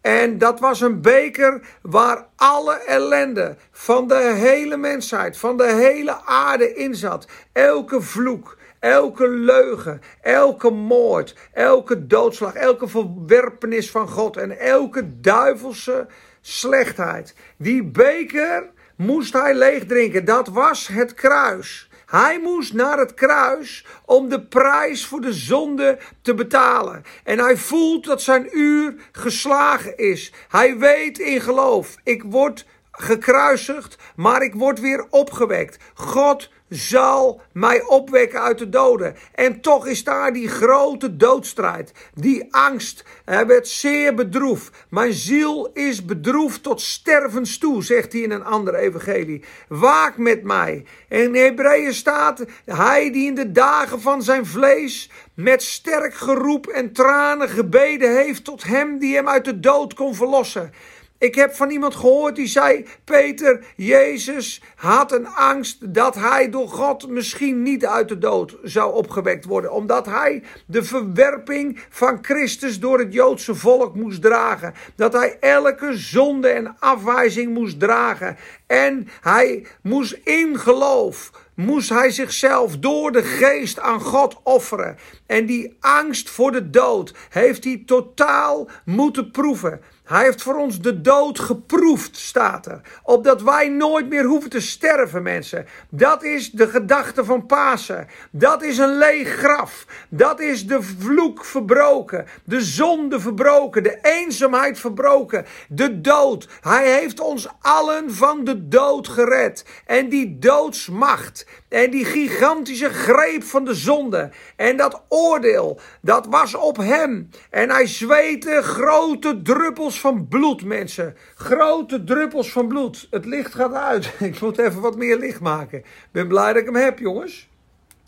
En 0.05 0.37
dat 0.37 0.59
was 0.59 0.81
een 0.81 1.01
beker 1.01 1.61
waar 1.81 2.27
alle 2.35 2.73
ellende 2.73 3.55
van 3.71 4.07
de 4.07 4.33
hele 4.35 4.77
mensheid, 4.77 5.37
van 5.37 5.57
de 5.57 5.71
hele 5.73 6.25
aarde 6.25 6.73
in 6.73 6.95
zat. 6.95 7.27
Elke 7.51 8.01
vloek, 8.01 8.57
elke 8.79 9.27
leugen, 9.27 10.01
elke 10.21 10.69
moord, 10.69 11.35
elke 11.53 12.07
doodslag, 12.07 12.53
elke 12.53 12.87
verwerpenis 12.87 13.91
van 13.91 14.07
God 14.07 14.37
en 14.37 14.59
elke 14.59 15.19
duivelse 15.19 16.07
slechtheid. 16.41 17.35
Die 17.57 17.83
beker 17.83 18.69
moest 18.95 19.33
hij 19.33 19.55
leeg 19.55 19.85
drinken. 19.85 20.25
Dat 20.25 20.47
was 20.47 20.87
het 20.87 21.13
kruis. 21.13 21.89
Hij 22.15 22.39
moest 22.39 22.73
naar 22.73 22.97
het 22.97 23.13
kruis 23.13 23.85
om 24.05 24.29
de 24.29 24.41
prijs 24.41 25.05
voor 25.05 25.21
de 25.21 25.33
zonde 25.33 25.97
te 26.21 26.33
betalen. 26.33 27.03
En 27.23 27.39
hij 27.39 27.57
voelt 27.57 28.05
dat 28.05 28.21
zijn 28.21 28.47
uur 28.51 28.95
geslagen 29.11 29.97
is. 29.97 30.31
Hij 30.47 30.77
weet 30.77 31.19
in 31.19 31.41
geloof: 31.41 31.95
ik 32.03 32.23
word 32.23 32.65
gekruisigd, 32.91 33.97
maar 34.15 34.41
ik 34.41 34.53
word 34.53 34.79
weer 34.79 35.05
opgewekt. 35.09 35.77
God 35.93 36.49
zal 36.75 37.41
mij 37.51 37.81
opwekken 37.81 38.41
uit 38.41 38.57
de 38.57 38.69
doden. 38.69 39.15
En 39.33 39.61
toch 39.61 39.87
is 39.87 40.03
daar 40.03 40.33
die 40.33 40.47
grote 40.47 41.15
doodstrijd, 41.15 41.91
die 42.13 42.47
angst. 42.53 43.03
Hij 43.25 43.45
werd 43.45 43.67
zeer 43.67 44.15
bedroefd. 44.15 44.85
Mijn 44.89 45.13
ziel 45.13 45.69
is 45.73 46.05
bedroefd 46.05 46.63
tot 46.63 46.81
stervens 46.81 47.57
toe, 47.57 47.83
zegt 47.83 48.13
hij 48.13 48.21
in 48.21 48.31
een 48.31 48.45
ander 48.45 48.75
evangelie. 48.75 49.43
Waak 49.67 50.17
met 50.17 50.43
mij. 50.43 50.85
En 51.09 51.35
in 51.35 51.35
Hebreeën 51.35 51.93
staat, 51.93 52.45
hij 52.65 53.11
die 53.11 53.27
in 53.27 53.35
de 53.35 53.51
dagen 53.51 54.01
van 54.01 54.23
zijn 54.23 54.45
vlees 54.45 55.09
met 55.33 55.63
sterk 55.63 56.13
geroep 56.13 56.67
en 56.67 56.93
tranen 56.93 57.49
gebeden 57.49 58.15
heeft 58.15 58.43
tot 58.43 58.63
hem 58.63 58.97
die 58.99 59.15
hem 59.15 59.27
uit 59.27 59.45
de 59.45 59.59
dood 59.59 59.93
kon 59.93 60.15
verlossen. 60.15 60.71
Ik 61.17 61.35
heb 61.35 61.55
van 61.55 61.69
iemand 61.69 61.95
gehoord 61.95 62.35
die 62.35 62.47
zei: 62.47 62.85
Peter, 63.03 63.65
Jezus 63.75 64.61
had 64.75 65.11
een 65.11 65.27
angst 65.27 65.93
dat 65.93 66.15
hij 66.15 66.49
door 66.49 66.69
God 66.69 67.09
misschien 67.09 67.61
niet 67.63 67.85
uit 67.85 68.09
de 68.09 68.17
dood 68.17 68.57
zou 68.63 68.93
opgewekt 68.93 69.45
worden. 69.45 69.71
Omdat 69.71 70.05
hij 70.05 70.43
de 70.65 70.83
verwerping 70.83 71.79
van 71.89 72.17
Christus 72.21 72.79
door 72.79 72.99
het 72.99 73.13
Joodse 73.13 73.55
volk 73.55 73.95
moest 73.95 74.21
dragen. 74.21 74.73
Dat 74.95 75.13
hij 75.13 75.37
elke 75.39 75.97
zonde 75.97 76.47
en 76.47 76.75
afwijzing 76.79 77.53
moest 77.53 77.79
dragen. 77.79 78.37
En 78.67 79.07
hij 79.21 79.65
moest 79.81 80.19
in 80.23 80.59
geloof 80.59 81.31
moest 81.55 81.89
hij 81.89 82.11
zichzelf 82.11 82.77
door 82.77 83.11
de 83.11 83.23
geest 83.23 83.79
aan 83.79 84.01
God 84.01 84.39
offeren. 84.43 84.97
En 85.25 85.45
die 85.45 85.77
angst 85.79 86.29
voor 86.29 86.51
de 86.51 86.69
dood 86.69 87.13
heeft 87.29 87.63
hij 87.63 87.83
totaal 87.85 88.69
moeten 88.85 89.31
proeven. 89.31 89.81
Hij 90.05 90.23
heeft 90.23 90.41
voor 90.41 90.55
ons 90.55 90.81
de 90.81 91.01
dood 91.01 91.39
geproefd, 91.39 92.17
staat 92.17 92.65
er. 92.65 92.81
Opdat 93.03 93.41
wij 93.41 93.69
nooit 93.69 94.09
meer 94.09 94.23
hoeven 94.23 94.49
te 94.49 94.59
sterven, 94.61 95.23
mensen. 95.23 95.65
Dat 95.89 96.23
is 96.23 96.51
de 96.51 96.67
gedachte 96.67 97.25
van 97.25 97.45
Pasen. 97.45 98.07
Dat 98.31 98.63
is 98.63 98.77
een 98.77 98.97
leeg 98.97 99.29
graf. 99.29 99.85
Dat 100.09 100.39
is 100.39 100.67
de 100.67 100.81
vloek 100.81 101.45
verbroken. 101.45 102.25
De 102.43 102.61
zonde 102.61 103.19
verbroken. 103.19 103.83
De 103.83 103.99
eenzaamheid 104.01 104.79
verbroken. 104.79 105.45
De 105.69 106.01
dood. 106.01 106.47
Hij 106.61 106.91
heeft 106.99 107.19
ons 107.19 107.47
allen 107.61 108.13
van 108.13 108.43
de 108.43 108.67
dood 108.67 109.07
gered. 109.07 109.65
En 109.85 110.09
die 110.09 110.39
doodsmacht. 110.39 111.45
En 111.75 111.91
die 111.91 112.05
gigantische 112.05 112.89
greep 112.89 113.43
van 113.43 113.65
de 113.65 113.73
zonde. 113.73 114.31
En 114.55 114.77
dat 114.77 115.03
oordeel. 115.09 115.79
Dat 116.01 116.25
was 116.25 116.55
op 116.55 116.77
hem. 116.77 117.29
En 117.49 117.69
hij 117.69 117.87
zweette 117.87 118.59
grote 118.63 119.41
druppels 119.41 119.99
van 119.99 120.27
bloed, 120.27 120.63
mensen. 120.63 121.15
Grote 121.35 122.03
druppels 122.03 122.51
van 122.51 122.67
bloed. 122.67 123.07
Het 123.09 123.25
licht 123.25 123.53
gaat 123.53 123.73
uit. 123.73 124.13
Ik 124.19 124.41
moet 124.41 124.57
even 124.57 124.81
wat 124.81 124.95
meer 124.95 125.17
licht 125.17 125.39
maken. 125.39 125.77
Ik 125.79 126.09
ben 126.11 126.27
blij 126.27 126.53
dat 126.53 126.61
ik 126.61 126.65
hem 126.65 126.75
heb, 126.75 126.99
jongens. 126.99 127.49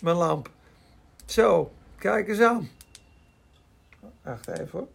Mijn 0.03 0.15
lamp. 0.15 0.49
Zo, 1.25 1.71
kijk 1.97 2.27
eens 2.27 2.41
aan. 2.41 2.69
Wacht 4.23 4.47
even 4.47 4.69
hoor. 4.71 4.87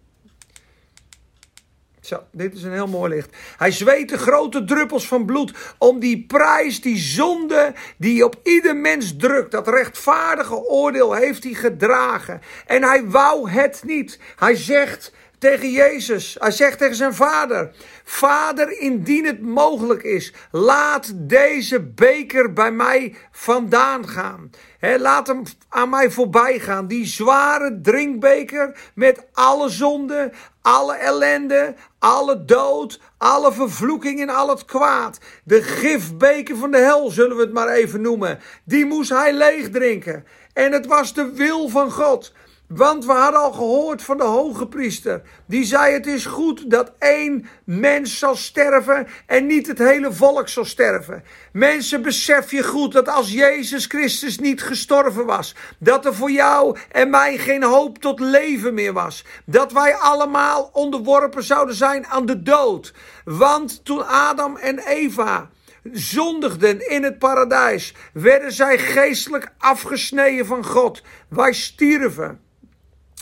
Dit 2.30 2.54
is 2.54 2.62
een 2.62 2.72
heel 2.72 2.86
mooi 2.86 3.14
licht. 3.14 3.36
Hij 3.56 3.70
zweette 3.70 4.18
grote 4.18 4.64
druppels 4.64 5.06
van 5.06 5.26
bloed 5.26 5.52
om 5.78 6.00
die 6.00 6.24
prijs, 6.26 6.80
die 6.80 6.96
zonde 6.96 7.72
die 7.96 8.24
op 8.24 8.36
ieder 8.42 8.76
mens 8.76 9.16
drukt. 9.16 9.50
Dat 9.50 9.68
rechtvaardige 9.68 10.54
oordeel 10.54 11.12
heeft 11.12 11.44
hij 11.44 11.54
gedragen. 11.54 12.40
En 12.66 12.82
hij 12.82 13.04
wou 13.04 13.50
het 13.50 13.82
niet. 13.84 14.18
Hij 14.36 14.56
zegt, 14.56 15.12
tegen 15.42 15.70
Jezus. 15.70 16.36
Hij 16.38 16.50
zegt 16.50 16.78
tegen 16.78 16.96
zijn 16.96 17.14
vader: 17.14 17.70
Vader, 18.04 18.78
indien 18.78 19.24
het 19.26 19.42
mogelijk 19.42 20.02
is, 20.02 20.32
laat 20.50 21.12
deze 21.14 21.80
beker 21.80 22.52
bij 22.52 22.72
mij 22.72 23.14
vandaan 23.30 24.08
gaan. 24.08 24.50
laat 24.98 25.26
hem 25.26 25.42
aan 25.68 25.88
mij 25.88 26.10
voorbij 26.10 26.58
gaan. 26.58 26.86
Die 26.86 27.06
zware 27.06 27.80
drinkbeker 27.80 28.78
met 28.94 29.26
alle 29.32 29.68
zonde, 29.68 30.32
alle 30.62 30.94
ellende, 30.94 31.74
alle 32.02 32.44
dood, 32.44 33.00
alle 33.18 33.52
vervloeking 33.52 34.20
en 34.20 34.28
al 34.28 34.48
het 34.48 34.64
kwaad. 34.64 35.18
De 35.44 35.62
gifbeker 35.62 36.56
van 36.56 36.70
de 36.70 36.78
hel, 36.78 37.10
zullen 37.10 37.36
we 37.36 37.42
het 37.42 37.52
maar 37.52 37.68
even 37.68 38.00
noemen. 38.00 38.38
Die 38.64 38.86
moest 38.86 39.10
hij 39.10 39.32
leeg 39.32 39.70
drinken. 39.70 40.24
En 40.52 40.72
het 40.72 40.86
was 40.86 41.14
de 41.14 41.32
wil 41.32 41.68
van 41.68 41.90
God. 41.90 42.32
Want 42.74 43.04
we 43.04 43.12
hadden 43.12 43.40
al 43.40 43.52
gehoord 43.52 44.02
van 44.02 44.16
de 44.16 44.24
hoge 44.24 44.66
priester. 44.66 45.22
Die 45.46 45.64
zei: 45.64 45.92
Het 45.92 46.06
is 46.06 46.26
goed 46.26 46.70
dat 46.70 46.92
één 46.98 47.46
mens 47.64 48.18
zal 48.18 48.36
sterven 48.36 49.06
en 49.26 49.46
niet 49.46 49.66
het 49.66 49.78
hele 49.78 50.12
volk 50.12 50.48
zal 50.48 50.64
sterven. 50.64 51.24
Mensen, 51.52 52.02
besef 52.02 52.50
je 52.50 52.62
goed 52.62 52.92
dat 52.92 53.08
als 53.08 53.32
Jezus 53.32 53.86
Christus 53.86 54.38
niet 54.38 54.62
gestorven 54.62 55.26
was, 55.26 55.54
dat 55.78 56.06
er 56.06 56.14
voor 56.14 56.30
jou 56.30 56.78
en 56.90 57.10
mij 57.10 57.38
geen 57.38 57.62
hoop 57.62 57.98
tot 57.98 58.20
leven 58.20 58.74
meer 58.74 58.92
was. 58.92 59.24
Dat 59.46 59.72
wij 59.72 59.96
allemaal 59.96 60.70
onderworpen 60.72 61.42
zouden 61.42 61.74
zijn 61.74 62.06
aan 62.06 62.26
de 62.26 62.42
dood. 62.42 62.92
Want 63.24 63.84
toen 63.84 64.06
Adam 64.06 64.56
en 64.56 64.78
Eva 64.78 65.50
zondigden 65.92 66.88
in 66.88 67.02
het 67.02 67.18
paradijs, 67.18 67.94
werden 68.12 68.52
zij 68.52 68.78
geestelijk 68.78 69.52
afgesneden 69.58 70.46
van 70.46 70.64
God. 70.64 71.02
Wij 71.28 71.52
stierven. 71.52 72.41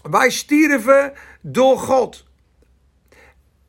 Wij 0.03 0.31
stierven 0.31 1.13
door 1.41 1.79
God. 1.79 2.25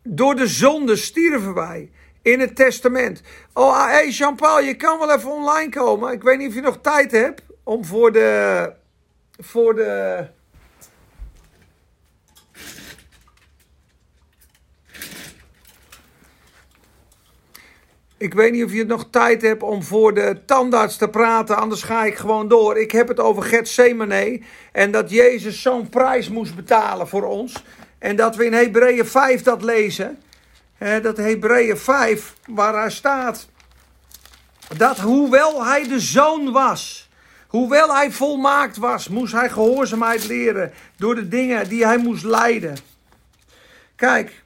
Door 0.03 0.35
de 0.35 0.47
zonde 0.47 0.95
stierven 0.95 1.53
wij 1.53 1.91
in 2.21 2.39
het 2.39 2.55
testament. 2.55 3.21
Oh, 3.53 3.85
hey 3.85 4.09
Jean-Paul, 4.09 4.61
je 4.61 4.75
kan 4.75 4.99
wel 4.99 5.11
even 5.11 5.31
online 5.31 5.69
komen. 5.69 6.11
Ik 6.11 6.23
weet 6.23 6.37
niet 6.37 6.47
of 6.47 6.55
je 6.55 6.61
nog 6.61 6.77
tijd 6.81 7.11
hebt 7.11 7.41
om 7.63 7.85
voor 7.85 8.11
de. 8.11 8.73
Voor 9.39 9.75
de. 9.75 10.27
Ik 18.21 18.33
weet 18.33 18.51
niet 18.51 18.63
of 18.63 18.73
je 18.73 18.85
nog 18.85 19.07
tijd 19.09 19.41
hebt 19.41 19.63
om 19.63 19.83
voor 19.83 20.13
de 20.13 20.39
tandarts 20.45 20.97
te 20.97 21.09
praten, 21.09 21.57
anders 21.57 21.83
ga 21.83 22.03
ik 22.05 22.15
gewoon 22.15 22.47
door. 22.47 22.77
Ik 22.77 22.91
heb 22.91 23.07
het 23.07 23.19
over 23.19 23.43
Gethsemane 23.43 24.41
en 24.71 24.91
dat 24.91 25.09
Jezus 25.09 25.61
zo'n 25.61 25.89
prijs 25.89 26.29
moest 26.29 26.55
betalen 26.55 27.07
voor 27.07 27.23
ons. 27.23 27.63
En 27.99 28.15
dat 28.15 28.35
we 28.35 28.45
in 28.45 28.53
Hebreeën 28.53 29.05
5 29.05 29.41
dat 29.41 29.63
lezen. 29.63 30.19
dat 31.01 31.17
Hebreeën 31.17 31.77
5, 31.77 32.33
waar 32.47 32.73
hij 32.73 32.91
staat, 32.91 33.47
dat 34.77 34.99
hoewel 34.99 35.65
hij 35.65 35.87
de 35.87 35.99
zoon 35.99 36.51
was, 36.51 37.09
hoewel 37.47 37.95
hij 37.95 38.11
volmaakt 38.11 38.77
was, 38.77 39.07
moest 39.07 39.33
hij 39.33 39.49
gehoorzaamheid 39.49 40.27
leren 40.27 40.73
door 40.97 41.15
de 41.15 41.27
dingen 41.27 41.69
die 41.69 41.85
hij 41.85 41.97
moest 41.97 42.23
leiden. 42.23 42.77
Kijk, 43.95 44.40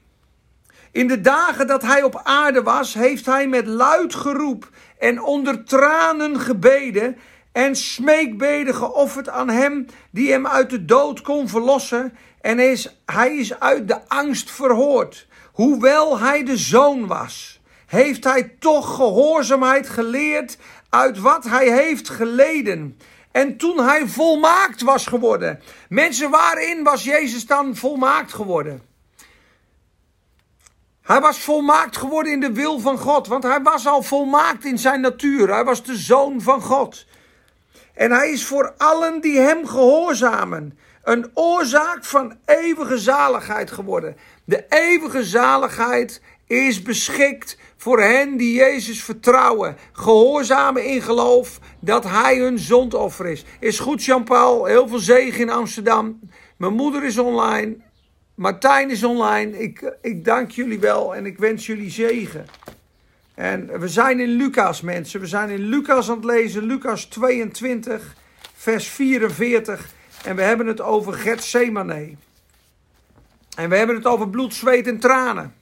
in 0.95 1.07
de 1.07 1.21
dagen 1.21 1.67
dat 1.67 1.81
hij 1.81 2.03
op 2.03 2.21
aarde 2.23 2.63
was, 2.63 2.93
heeft 2.93 3.25
hij 3.25 3.47
met 3.47 3.67
luid 3.67 4.15
geroep 4.15 4.69
en 4.99 5.21
onder 5.21 5.63
tranen 5.63 6.39
gebeden 6.39 7.17
en 7.51 7.75
smeekbeden 7.75 8.75
geofferd 8.75 9.29
aan 9.29 9.49
hem 9.49 9.85
die 10.11 10.31
hem 10.31 10.47
uit 10.47 10.69
de 10.69 10.85
dood 10.85 11.21
kon 11.21 11.47
verlossen. 11.47 12.17
En 12.41 12.59
is, 12.59 12.97
hij 13.05 13.35
is 13.35 13.59
uit 13.59 13.87
de 13.87 14.07
angst 14.07 14.51
verhoord. 14.51 15.27
Hoewel 15.51 16.19
hij 16.19 16.43
de 16.43 16.57
zoon 16.57 17.07
was, 17.07 17.61
heeft 17.85 18.23
hij 18.23 18.55
toch 18.59 18.95
gehoorzaamheid 18.95 19.89
geleerd 19.89 20.57
uit 20.89 21.19
wat 21.19 21.43
hij 21.43 21.71
heeft 21.71 22.09
geleden. 22.09 22.97
En 23.31 23.57
toen 23.57 23.79
hij 23.79 24.07
volmaakt 24.07 24.81
was 24.81 25.07
geworden. 25.07 25.59
Mensen, 25.89 26.29
waarin 26.29 26.83
was 26.83 27.03
Jezus 27.03 27.45
dan 27.45 27.75
volmaakt 27.75 28.33
geworden? 28.33 28.93
Hij 31.05 31.21
was 31.21 31.39
volmaakt 31.39 31.97
geworden 31.97 32.31
in 32.31 32.39
de 32.39 32.51
wil 32.51 32.79
van 32.79 32.97
God, 32.97 33.27
want 33.27 33.43
hij 33.43 33.61
was 33.61 33.87
al 33.87 34.01
volmaakt 34.01 34.65
in 34.65 34.77
zijn 34.77 35.01
natuur. 35.01 35.53
Hij 35.53 35.63
was 35.63 35.83
de 35.83 35.95
zoon 35.95 36.41
van 36.41 36.61
God. 36.61 37.05
En 37.93 38.11
hij 38.11 38.31
is 38.31 38.45
voor 38.45 38.73
allen 38.77 39.21
die 39.21 39.39
hem 39.39 39.67
gehoorzamen 39.67 40.77
een 41.03 41.31
oorzaak 41.33 42.05
van 42.05 42.37
eeuwige 42.45 42.97
zaligheid 42.97 43.71
geworden. 43.71 44.17
De 44.45 44.65
eeuwige 44.69 45.23
zaligheid 45.23 46.21
is 46.47 46.81
beschikt 46.81 47.57
voor 47.77 48.01
hen 48.01 48.37
die 48.37 48.53
Jezus 48.53 49.03
vertrouwen, 49.03 49.77
gehoorzamen 49.91 50.85
in 50.85 51.01
geloof 51.01 51.59
dat 51.79 52.03
hij 52.03 52.37
hun 52.37 52.59
zondoffer 52.59 53.25
is. 53.25 53.45
Is 53.59 53.79
goed, 53.79 54.03
Jean-Paul. 54.03 54.65
Heel 54.65 54.87
veel 54.87 54.99
zegen 54.99 55.41
in 55.41 55.49
Amsterdam. 55.49 56.19
Mijn 56.57 56.73
moeder 56.73 57.03
is 57.03 57.17
online. 57.17 57.83
Martijn 58.35 58.89
is 58.89 59.03
online. 59.03 59.59
Ik, 59.59 59.95
ik 60.01 60.25
dank 60.25 60.51
jullie 60.51 60.79
wel 60.79 61.15
en 61.15 61.25
ik 61.25 61.37
wens 61.37 61.65
jullie 61.65 61.89
zegen. 61.89 62.45
En 63.33 63.79
we 63.79 63.87
zijn 63.87 64.19
in 64.19 64.29
Lucas, 64.29 64.81
mensen. 64.81 65.19
We 65.19 65.27
zijn 65.27 65.49
in 65.49 65.61
Lucas 65.61 66.09
aan 66.09 66.15
het 66.15 66.25
lezen. 66.25 66.63
Lucas 66.63 67.05
22, 67.05 68.15
vers 68.55 68.87
44. 68.87 69.89
En 70.25 70.35
we 70.35 70.41
hebben 70.41 70.67
het 70.67 70.81
over 70.81 71.13
Gethsemane. 71.13 72.15
En 73.57 73.69
we 73.69 73.75
hebben 73.75 73.95
het 73.95 74.05
over 74.05 74.29
bloed, 74.29 74.53
zweet 74.53 74.87
en 74.87 74.99
tranen. 74.99 75.53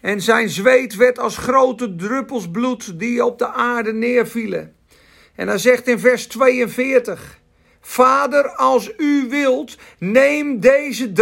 En 0.00 0.20
zijn 0.20 0.48
zweet 0.48 0.94
werd 0.94 1.18
als 1.18 1.36
grote 1.36 1.96
druppels 1.96 2.50
bloed 2.50 2.98
die 2.98 3.24
op 3.24 3.38
de 3.38 3.52
aarde 3.52 3.92
neervielen. 3.92 4.74
En 5.34 5.48
hij 5.48 5.58
zegt 5.58 5.88
in 5.88 5.98
vers 5.98 6.26
42. 6.26 7.38
Vader, 7.86 8.50
als 8.50 8.92
u 8.96 9.28
wilt, 9.28 9.76
neem 9.98 10.60
deze 10.60 11.12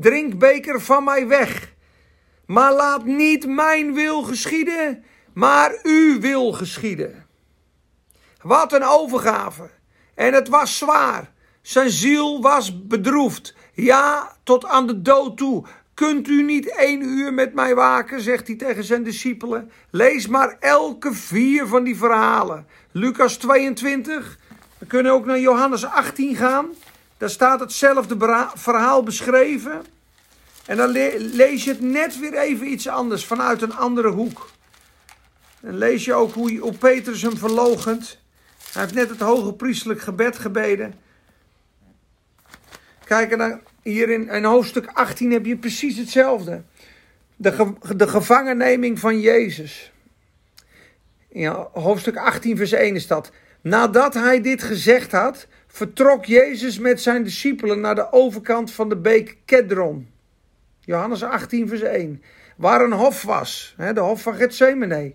drinkbeker 0.00 0.80
van 0.80 1.04
mij 1.04 1.26
weg. 1.26 1.72
Maar 2.46 2.72
laat 2.72 3.04
niet 3.04 3.46
mijn 3.46 3.94
wil 3.94 4.22
geschieden, 4.22 5.04
maar 5.32 5.78
uw 5.82 6.20
wil 6.20 6.52
geschieden. 6.52 7.26
Wat 8.42 8.72
een 8.72 8.84
overgave. 8.84 9.70
En 10.14 10.32
het 10.32 10.48
was 10.48 10.78
zwaar. 10.78 11.32
Zijn 11.62 11.90
ziel 11.90 12.42
was 12.42 12.86
bedroefd. 12.86 13.54
Ja, 13.72 14.36
tot 14.42 14.64
aan 14.64 14.86
de 14.86 15.02
dood 15.02 15.36
toe. 15.36 15.64
Kunt 15.94 16.28
u 16.28 16.42
niet 16.42 16.76
één 16.76 17.02
uur 17.02 17.34
met 17.34 17.54
mij 17.54 17.74
waken, 17.74 18.20
zegt 18.20 18.46
hij 18.46 18.56
tegen 18.56 18.84
zijn 18.84 19.02
discipelen. 19.02 19.70
Lees 19.90 20.26
maar 20.26 20.56
elke 20.60 21.12
vier 21.12 21.66
van 21.66 21.84
die 21.84 21.96
verhalen. 21.96 22.66
Lucas 22.92 23.36
22, 23.36 24.38
we 24.80 24.86
kunnen 24.86 25.12
ook 25.12 25.26
naar 25.26 25.40
Johannes 25.40 25.84
18 25.84 26.36
gaan. 26.36 26.68
Daar 27.18 27.30
staat 27.30 27.60
hetzelfde 27.60 28.46
verhaal 28.54 29.02
beschreven. 29.02 29.84
En 30.66 30.76
dan 30.76 30.88
lees 31.18 31.64
je 31.64 31.70
het 31.70 31.80
net 31.80 32.18
weer 32.18 32.34
even 32.34 32.70
iets 32.72 32.88
anders, 32.88 33.24
vanuit 33.24 33.62
een 33.62 33.74
andere 33.76 34.08
hoek. 34.08 34.50
En 35.60 35.78
lees 35.78 36.04
je 36.04 36.14
ook 36.14 36.32
hoe, 36.32 36.58
hoe 36.58 36.72
Petrus 36.72 37.22
hem 37.22 37.36
verlogent. 37.36 38.18
Hij 38.72 38.82
heeft 38.82 38.94
net 38.94 39.08
het 39.08 39.20
hoge 39.20 39.52
priestelijk 39.52 40.00
gebed 40.00 40.38
gebeden. 40.38 40.94
Kijk, 43.04 43.32
en 43.32 43.62
hier 43.82 44.08
in, 44.08 44.44
hoofdstuk 44.44 44.86
18 44.92 45.32
heb 45.32 45.46
je 45.46 45.56
precies 45.56 45.96
hetzelfde. 45.96 46.62
De, 47.36 47.72
de 47.96 48.08
gevangenneming 48.08 48.98
van 48.98 49.20
Jezus. 49.20 49.92
In 51.28 51.46
hoofdstuk 51.72 52.16
18, 52.16 52.56
vers 52.56 52.72
1 52.72 52.94
is 52.94 53.06
dat. 53.06 53.30
Nadat 53.62 54.14
hij 54.14 54.40
dit 54.40 54.62
gezegd 54.62 55.12
had, 55.12 55.46
vertrok 55.66 56.24
Jezus 56.24 56.78
met 56.78 57.00
zijn 57.00 57.22
discipelen 57.22 57.80
naar 57.80 57.94
de 57.94 58.12
overkant 58.12 58.72
van 58.72 58.88
de 58.88 58.96
beek 58.96 59.36
Kedron. 59.44 60.08
Johannes 60.80 61.22
18, 61.22 61.68
vers 61.68 61.80
1. 61.80 62.22
Waar 62.56 62.80
een 62.80 62.92
hof 62.92 63.22
was, 63.22 63.74
de 63.94 64.00
hof 64.00 64.22
van 64.22 64.34
Gethsemane, 64.34 65.12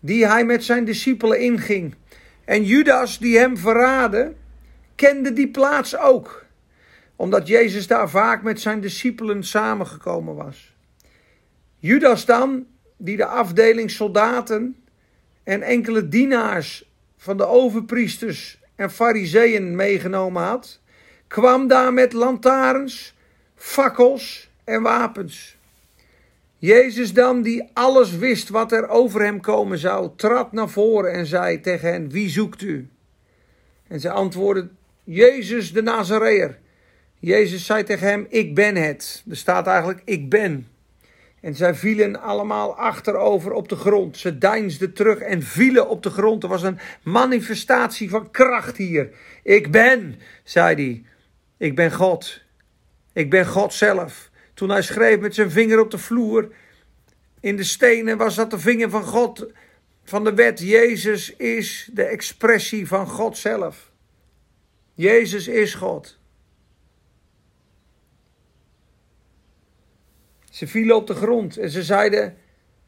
die 0.00 0.26
hij 0.26 0.44
met 0.44 0.64
zijn 0.64 0.84
discipelen 0.84 1.40
inging. 1.40 1.94
En 2.44 2.64
Judas, 2.64 3.18
die 3.18 3.38
hem 3.38 3.56
verraadde, 3.56 4.34
kende 4.94 5.32
die 5.32 5.48
plaats 5.48 5.96
ook, 5.96 6.44
omdat 7.16 7.48
Jezus 7.48 7.86
daar 7.86 8.10
vaak 8.10 8.42
met 8.42 8.60
zijn 8.60 8.80
discipelen 8.80 9.44
samengekomen 9.44 10.34
was. 10.34 10.74
Judas 11.78 12.24
dan, 12.24 12.66
die 12.96 13.16
de 13.16 13.26
afdeling 13.26 13.90
soldaten 13.90 14.76
en 15.44 15.62
enkele 15.62 16.08
dienaars 16.08 16.91
van 17.22 17.36
de 17.36 17.46
overpriesters 17.46 18.58
en 18.76 18.90
fariseeën 18.90 19.76
meegenomen 19.76 20.42
had, 20.42 20.80
kwam 21.26 21.68
daar 21.68 21.92
met 21.92 22.12
lantaarns, 22.12 23.14
fakkels 23.54 24.50
en 24.64 24.82
wapens. 24.82 25.56
Jezus 26.58 27.12
dan, 27.12 27.42
die 27.42 27.70
alles 27.72 28.16
wist 28.16 28.48
wat 28.48 28.72
er 28.72 28.88
over 28.88 29.22
hem 29.22 29.40
komen 29.40 29.78
zou, 29.78 30.10
trad 30.16 30.52
naar 30.52 30.68
voren 30.68 31.12
en 31.12 31.26
zei 31.26 31.60
tegen 31.60 31.92
hen, 31.92 32.10
wie 32.10 32.28
zoekt 32.28 32.62
u? 32.62 32.88
En 33.88 34.00
ze 34.00 34.10
antwoordden, 34.10 34.76
Jezus 35.04 35.72
de 35.72 35.82
Nazareër. 35.82 36.58
Jezus 37.18 37.66
zei 37.66 37.82
tegen 37.82 38.06
hem, 38.06 38.26
ik 38.28 38.54
ben 38.54 38.76
het. 38.76 39.24
Er 39.30 39.36
staat 39.36 39.66
eigenlijk, 39.66 40.02
ik 40.04 40.28
ben. 40.28 40.68
En 41.42 41.54
zij 41.54 41.74
vielen 41.74 42.20
allemaal 42.20 42.76
achterover 42.76 43.52
op 43.52 43.68
de 43.68 43.76
grond. 43.76 44.16
Ze 44.16 44.38
deinsden 44.38 44.92
terug 44.92 45.18
en 45.18 45.42
vielen 45.42 45.88
op 45.88 46.02
de 46.02 46.10
grond. 46.10 46.42
Er 46.42 46.48
was 46.48 46.62
een 46.62 46.78
manifestatie 47.02 48.10
van 48.10 48.30
kracht 48.30 48.76
hier. 48.76 49.10
Ik 49.42 49.70
ben, 49.70 50.20
zei 50.44 50.74
hij. 50.74 51.04
Ik 51.68 51.76
ben 51.76 51.92
God. 51.92 52.42
Ik 53.12 53.30
ben 53.30 53.46
God 53.46 53.72
zelf. 53.72 54.30
Toen 54.54 54.68
hij 54.68 54.82
schreef 54.82 55.18
met 55.20 55.34
zijn 55.34 55.50
vinger 55.50 55.80
op 55.80 55.90
de 55.90 55.98
vloer. 55.98 56.52
In 57.40 57.56
de 57.56 57.64
stenen 57.64 58.16
was 58.16 58.34
dat 58.34 58.50
de 58.50 58.58
vinger 58.58 58.90
van 58.90 59.04
God. 59.04 59.46
Van 60.04 60.24
de 60.24 60.34
wet. 60.34 60.60
Jezus 60.60 61.36
is 61.36 61.90
de 61.92 62.04
expressie 62.04 62.86
van 62.86 63.06
God 63.06 63.36
zelf. 63.36 63.90
Jezus 64.94 65.48
is 65.48 65.74
God. 65.74 66.18
Ze 70.52 70.66
vielen 70.66 70.96
op 70.96 71.06
de 71.06 71.14
grond 71.14 71.56
en 71.56 71.70
ze 71.70 71.82
zeiden, 71.82 72.36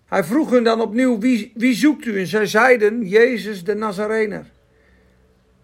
hij 0.06 0.24
vroeg 0.24 0.50
hun 0.50 0.64
dan 0.64 0.80
opnieuw, 0.80 1.18
wie, 1.18 1.52
wie 1.54 1.74
zoekt 1.74 2.04
u? 2.04 2.18
En 2.18 2.26
zij 2.26 2.46
zeiden, 2.46 3.06
Jezus 3.06 3.64
de 3.64 3.74
Nazarener. 3.74 4.50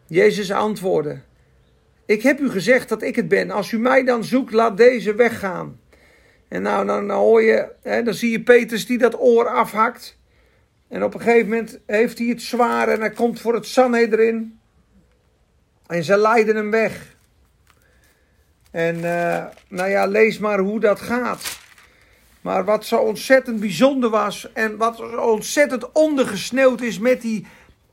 Jezus 0.06 0.50
antwoordde, 0.50 1.20
ik 2.06 2.22
heb 2.22 2.40
u 2.40 2.50
gezegd 2.50 2.88
dat 2.88 3.02
ik 3.02 3.16
het 3.16 3.28
ben. 3.28 3.50
Als 3.50 3.72
u 3.72 3.78
mij 3.78 4.04
dan 4.04 4.24
zoekt, 4.24 4.52
laat 4.52 4.76
deze 4.76 5.14
weggaan. 5.14 5.80
En 6.48 6.62
nou, 6.62 6.86
dan, 6.86 7.10
hoor 7.10 7.42
je, 7.42 7.68
hè, 7.82 8.02
dan 8.02 8.14
zie 8.14 8.30
je 8.30 8.42
Petrus 8.42 8.86
die 8.86 8.98
dat 8.98 9.20
oor 9.20 9.48
afhakt. 9.48 10.18
En 10.88 11.04
op 11.04 11.14
een 11.14 11.20
gegeven 11.20 11.48
moment 11.48 11.78
heeft 11.86 12.18
hij 12.18 12.26
het 12.26 12.42
zwaar 12.42 12.88
en 12.88 13.00
hij 13.00 13.10
komt 13.10 13.40
voor 13.40 13.54
het 13.54 13.66
Sanhedrin. 13.66 14.58
En 15.86 16.04
ze 16.04 16.16
leiden 16.16 16.56
hem 16.56 16.70
weg. 16.70 17.16
En 18.70 18.96
uh, 18.96 19.44
nou 19.68 19.90
ja, 19.90 20.06
lees 20.06 20.38
maar 20.38 20.58
hoe 20.58 20.80
dat 20.80 21.00
gaat. 21.00 21.59
Maar 22.40 22.64
wat 22.64 22.84
zo 22.84 22.96
ontzettend 22.96 23.60
bijzonder 23.60 24.10
was 24.10 24.52
en 24.52 24.76
wat 24.76 24.96
zo 24.96 25.20
ontzettend 25.20 25.92
ondergesneeuwd 25.92 26.80
is 26.80 26.98
met 26.98 27.20
die 27.20 27.46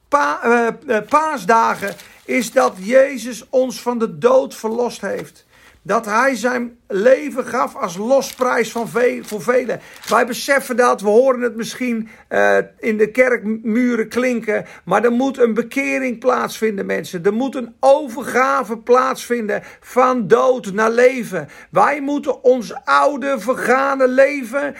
pa, 0.07 0.39
uh, 0.86 0.97
paasdagen, 1.10 1.95
is 2.25 2.51
dat 2.51 2.73
Jezus 2.79 3.49
ons 3.49 3.81
van 3.81 3.99
de 3.99 4.17
dood 4.17 4.55
verlost 4.55 5.01
heeft. 5.01 5.45
Dat 5.88 6.06
hij 6.06 6.36
zijn 6.36 6.78
leven 6.88 7.45
gaf 7.45 7.76
als 7.76 7.97
losprijs 7.97 8.71
van 8.71 8.88
ve 8.88 9.19
voor 9.23 9.41
velen. 9.41 9.80
Wij 10.10 10.26
beseffen 10.26 10.76
dat, 10.76 11.02
we 11.02 11.08
horen 11.08 11.41
het 11.41 11.56
misschien 11.56 12.10
uh, 12.30 12.58
in 12.80 12.97
de 12.97 13.12
kerkmuren 13.12 14.08
klinken, 14.10 14.65
maar 14.86 15.04
er 15.04 15.12
moet 15.12 15.38
een 15.38 15.54
bekering 15.54 16.19
plaatsvinden, 16.19 16.86
mensen. 16.86 17.26
Er 17.26 17.34
moet 17.34 17.56
een 17.56 17.76
overgave 17.80 18.78
plaatsvinden 18.78 19.63
van 19.80 20.28
dood 20.28 20.73
naar 20.73 20.91
leven. 20.91 21.47
Wij 21.69 22.02
moeten 22.02 22.43
ons 22.43 22.73
oude, 22.84 23.39
vergane 23.39 24.08
leven 24.08 24.76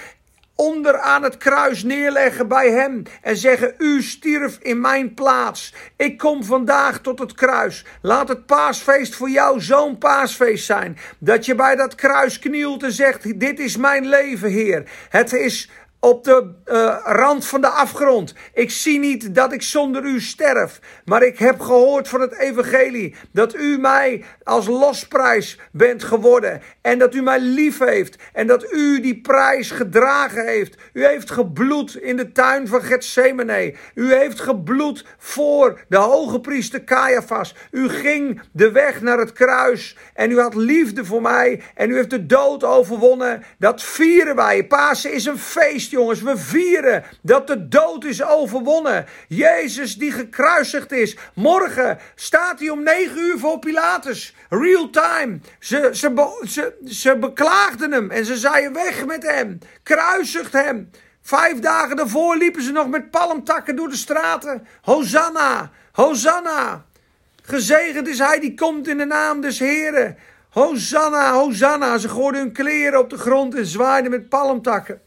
onder 0.58 1.00
aan 1.00 1.24
het 1.24 1.38
kruis 1.38 1.84
neerleggen 1.84 2.48
bij 2.48 2.72
hem 2.72 3.04
en 3.22 3.38
zeggen: 3.38 3.74
U 3.78 4.02
stierf 4.02 4.58
in 4.62 4.82
mijn 4.82 5.13
plaats. 5.13 5.74
Ik 5.96 6.17
kom 6.17 6.43
vandaag 6.43 7.00
tot 7.00 7.20
het 7.20 7.34
kruis. 7.34 7.86
Laat 8.02 8.28
het 8.28 8.46
paasfeest 8.46 9.15
voor 9.15 9.30
jou 9.30 9.62
zo'n 9.62 9.98
paasfeest 9.98 10.65
zijn. 10.65 10.98
Dat 11.20 11.46
je 11.46 11.56
bij 11.56 11.76
dat 11.76 11.96
kruis 11.96 12.39
knielt 12.39 12.84
en 12.84 12.91
zegt: 12.91 13.39
Dit 13.39 13.60
is 13.60 13.78
mijn 13.78 14.08
leven, 14.08 14.50
Heer. 14.50 14.84
Het 15.10 15.34
is 15.34 15.70
op 15.99 16.23
de 16.23 16.53
uh, 16.65 16.97
rand 17.03 17.45
van 17.45 17.62
de 17.62 17.67
afgrond. 17.67 18.33
Ik 18.53 18.71
zie 18.71 18.99
niet 18.99 19.36
dat 19.36 19.53
ik 19.53 19.62
zonder 19.62 20.03
u 20.03 20.21
sterf, 20.21 20.79
maar 21.05 21.23
ik 21.23 21.39
heb 21.39 21.60
gehoord 21.60 22.07
van 22.07 22.21
het 22.21 22.38
evangelie 22.38 23.15
dat 23.31 23.55
u 23.55 23.77
mij 23.77 24.23
als 24.43 24.67
losprijs 24.67 25.60
bent 25.71 26.03
geworden 26.03 26.62
en 26.81 26.99
dat 26.99 27.15
u 27.15 27.21
mij 27.21 27.39
lief 27.39 27.79
heeft 27.79 28.15
en 28.33 28.47
dat 28.47 28.73
u 28.73 29.01
die 29.01 29.21
prijs 29.21 29.71
gedragen 29.71 30.45
heeft. 30.45 30.75
U 30.93 31.05
heeft 31.05 31.31
gebloed 31.31 31.95
in 31.95 32.17
de 32.17 32.31
tuin 32.31 32.67
van 32.67 32.81
Gethsemane. 32.81 33.75
U 33.95 34.13
heeft 34.13 34.39
gebloed 34.39 35.05
voor 35.17 35.79
de 35.89 35.97
hoge 35.97 36.39
priester 36.39 36.83
Caiaphas. 36.83 37.55
U 37.71 37.89
ging 37.89 38.41
de 38.51 38.71
weg 38.71 39.01
naar 39.01 39.19
het 39.19 39.33
kruis 39.33 39.97
en 40.13 40.31
u 40.31 40.39
had 40.39 40.55
liefde 40.55 41.05
voor 41.05 41.21
mij 41.21 41.62
en 41.75 41.89
u 41.89 41.95
heeft 41.95 42.10
de 42.10 42.25
dood 42.25 42.63
overwonnen. 42.63 43.43
Dat 43.60 43.83
vieren 43.83 44.36
wij. 44.36 44.67
Pasen 44.67 45.13
is 45.13 45.25
een 45.25 45.38
feest 45.38 45.87
jongens. 45.89 46.21
We 46.21 46.38
vieren 46.38 47.04
dat 47.21 47.47
de 47.47 47.67
dood 47.67 48.04
is 48.04 48.23
overwonnen. 48.23 49.06
Jezus 49.28 49.95
die 49.95 50.12
gekruisigd 50.12 50.91
is. 50.91 51.17
Morgen 51.34 51.97
staat 52.15 52.60
hij 52.60 52.69
om 52.69 52.84
negen 52.84 53.17
uur 53.17 53.39
voor 53.39 53.60
Pilatus. 53.60 54.36
Real 54.50 54.89
time. 54.89 55.39
Ze, 55.60 55.89
ze, 55.93 56.39
ze, 56.47 56.73
ze 56.86 57.17
beklaagden 57.17 57.91
hem 57.91 58.12
en 58.12 58.26
ze 58.26 58.38
zeiden 58.38 58.73
weg 58.73 59.06
met 59.06 59.23
hem. 59.23 59.60
Kruisigt 59.84 60.54
hem. 60.54 60.89
Vijf 61.21 61.60
dagen 61.60 61.95
daarvoor 61.95 62.38
liepen 62.38 62.62
ze 62.62 62.71
nog 62.71 62.88
met 62.88 63.12
palmtakken 63.12 63.76
door 63.76 63.89
de 63.89 63.95
straten. 63.95 64.67
Hosanna, 64.82 65.71
Hosanna. 65.91 66.86
Gezegend 67.43 68.08
is 68.08 68.19
hij 68.19 68.39
die 68.39 68.54
komt 68.54 68.88
in 68.88 68.97
de 68.97 69.06
naam 69.06 69.41
des 69.41 69.60
Heren. 69.60 70.17
Hosanna, 70.50 71.34
Hosanna. 71.34 71.97
Ze 71.97 72.10
gooiden 72.10 72.41
hun 72.41 72.52
kleren 72.52 73.00
op 73.00 73.10
de 73.10 73.17
grond 73.17 73.56
en 73.56 73.65
zwaaiden 73.65 74.12
met 74.12 74.30
palmtakken. 74.30 75.02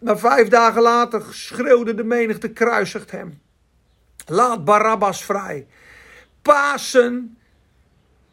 Maar 0.00 0.18
vijf 0.18 0.48
dagen 0.48 0.82
later 0.82 1.22
schreeuwde 1.30 1.94
de 1.94 2.04
menigte 2.04 2.48
kruisigt 2.48 3.10
hem. 3.10 3.40
Laat 4.26 4.64
Barabbas 4.64 5.24
vrij. 5.24 5.66
Pasen 6.42 7.38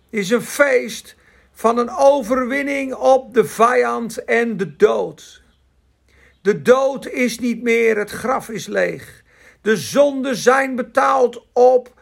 is 0.09 0.29
een 0.29 0.41
feest 0.41 1.15
van 1.51 1.77
een 1.77 1.89
overwinning 1.89 2.93
op 2.93 3.33
de 3.33 3.45
vijand 3.45 4.23
en 4.23 4.57
de 4.57 4.75
dood. 4.75 5.43
De 6.41 6.61
dood 6.61 7.07
is 7.07 7.39
niet 7.39 7.61
meer, 7.61 7.97
het 7.97 8.11
graf 8.11 8.49
is 8.49 8.67
leeg. 8.67 9.23
De 9.61 9.77
zonden 9.77 10.35
zijn 10.35 10.75
betaald 10.75 11.45
op 11.53 11.93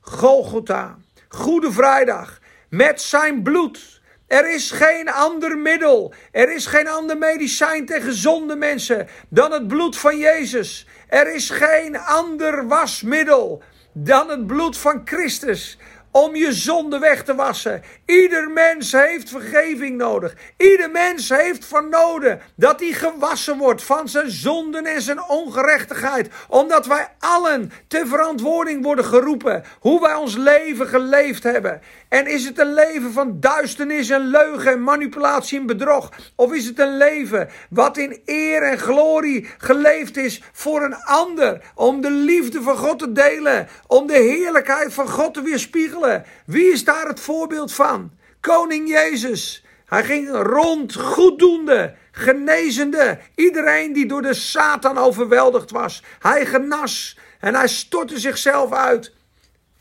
Golgotha. 0.00 0.98
Goede 1.28 1.72
Vrijdag. 1.72 2.38
Met 2.68 3.00
zijn 3.00 3.42
bloed 3.42 4.00
er 4.28 4.50
is 4.50 4.70
geen 4.70 5.08
ander 5.08 5.58
middel. 5.58 6.12
Er 6.32 6.54
is 6.54 6.66
geen 6.66 6.88
ander 6.88 7.18
medicijn 7.18 7.86
tegen 7.86 8.02
gezonde 8.02 8.56
mensen 8.56 9.08
dan 9.28 9.52
het 9.52 9.68
bloed 9.68 9.98
van 9.98 10.18
Jezus. 10.18 10.86
Er 11.08 11.34
is 11.34 11.50
geen 11.50 11.98
ander 11.98 12.66
wasmiddel 12.66 13.62
dan 13.92 14.30
het 14.30 14.46
bloed 14.46 14.76
van 14.76 15.02
Christus 15.04 15.78
om 16.24 16.36
je 16.36 16.52
zonde 16.52 16.98
weg 16.98 17.24
te 17.24 17.34
wassen. 17.34 17.82
Ieder 18.06 18.50
mens 18.50 18.92
heeft 18.92 19.30
vergeving 19.30 19.96
nodig. 19.96 20.34
Ieder 20.56 20.90
mens 20.90 21.28
heeft 21.28 21.64
van 21.64 21.88
nodig 21.88 22.38
dat 22.54 22.80
hij 22.80 22.92
gewassen 22.92 23.58
wordt 23.58 23.82
van 23.82 24.08
zijn 24.08 24.30
zonden 24.30 24.86
en 24.86 25.02
zijn 25.02 25.28
ongerechtigheid. 25.28 26.28
Omdat 26.48 26.86
wij 26.86 27.08
allen 27.18 27.72
ter 27.88 28.06
verantwoording 28.06 28.84
worden 28.84 29.04
geroepen 29.04 29.64
hoe 29.80 30.00
wij 30.00 30.14
ons 30.14 30.36
leven 30.36 30.86
geleefd 30.86 31.42
hebben. 31.42 31.80
En 32.08 32.26
is 32.26 32.44
het 32.44 32.58
een 32.58 32.74
leven 32.74 33.12
van 33.12 33.40
duisternis 33.40 34.10
en 34.10 34.26
leugen 34.26 34.72
en 34.72 34.82
manipulatie 34.82 35.58
en 35.58 35.66
bedrog? 35.66 36.12
Of 36.34 36.52
is 36.52 36.66
het 36.66 36.78
een 36.78 36.96
leven 36.96 37.48
wat 37.70 37.96
in 37.96 38.20
eer 38.24 38.62
en 38.62 38.78
glorie 38.78 39.48
geleefd 39.58 40.16
is 40.16 40.42
voor 40.52 40.82
een 40.82 40.96
ander? 40.96 41.60
Om 41.74 42.00
de 42.00 42.10
liefde 42.10 42.62
van 42.62 42.76
God 42.76 42.98
te 42.98 43.12
delen, 43.12 43.68
om 43.86 44.06
de 44.06 44.18
heerlijkheid 44.18 44.94
van 44.94 45.08
God 45.08 45.34
te 45.34 45.42
weerspiegelen. 45.42 46.07
Wie 46.46 46.72
is 46.72 46.84
daar 46.84 47.06
het 47.06 47.20
voorbeeld 47.20 47.74
van? 47.74 48.10
Koning 48.40 48.88
Jezus. 48.88 49.64
Hij 49.86 50.04
ging 50.04 50.30
rond, 50.30 50.94
goeddoende, 50.94 51.94
genezende. 52.10 53.18
Iedereen 53.34 53.92
die 53.92 54.06
door 54.06 54.22
de 54.22 54.34
Satan 54.34 54.98
overweldigd 54.98 55.70
was. 55.70 56.02
Hij 56.18 56.46
genas 56.46 57.18
en 57.40 57.54
hij 57.54 57.68
stortte 57.68 58.18
zichzelf 58.18 58.72
uit 58.72 59.12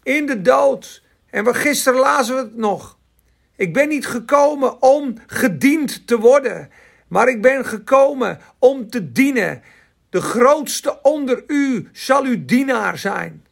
in 0.03 0.25
de 0.25 0.41
dood. 0.41 1.03
En 1.29 1.43
we 1.43 1.53
gisteren 1.53 1.99
lazen 1.99 2.35
we 2.35 2.41
het 2.41 2.55
nog. 2.55 2.97
Ik 3.55 3.73
ben 3.73 3.87
niet 3.87 4.07
gekomen 4.07 4.81
om 4.81 5.15
gediend 5.27 6.07
te 6.07 6.17
worden, 6.17 6.69
maar 7.07 7.27
ik 7.27 7.41
ben 7.41 7.65
gekomen 7.65 8.39
om 8.59 8.89
te 8.89 9.11
dienen. 9.11 9.61
De 10.09 10.21
grootste 10.21 11.01
onder 11.01 11.43
u 11.47 11.89
zal 11.91 12.23
uw 12.23 12.45
dienaar 12.45 12.97
zijn. 12.97 13.45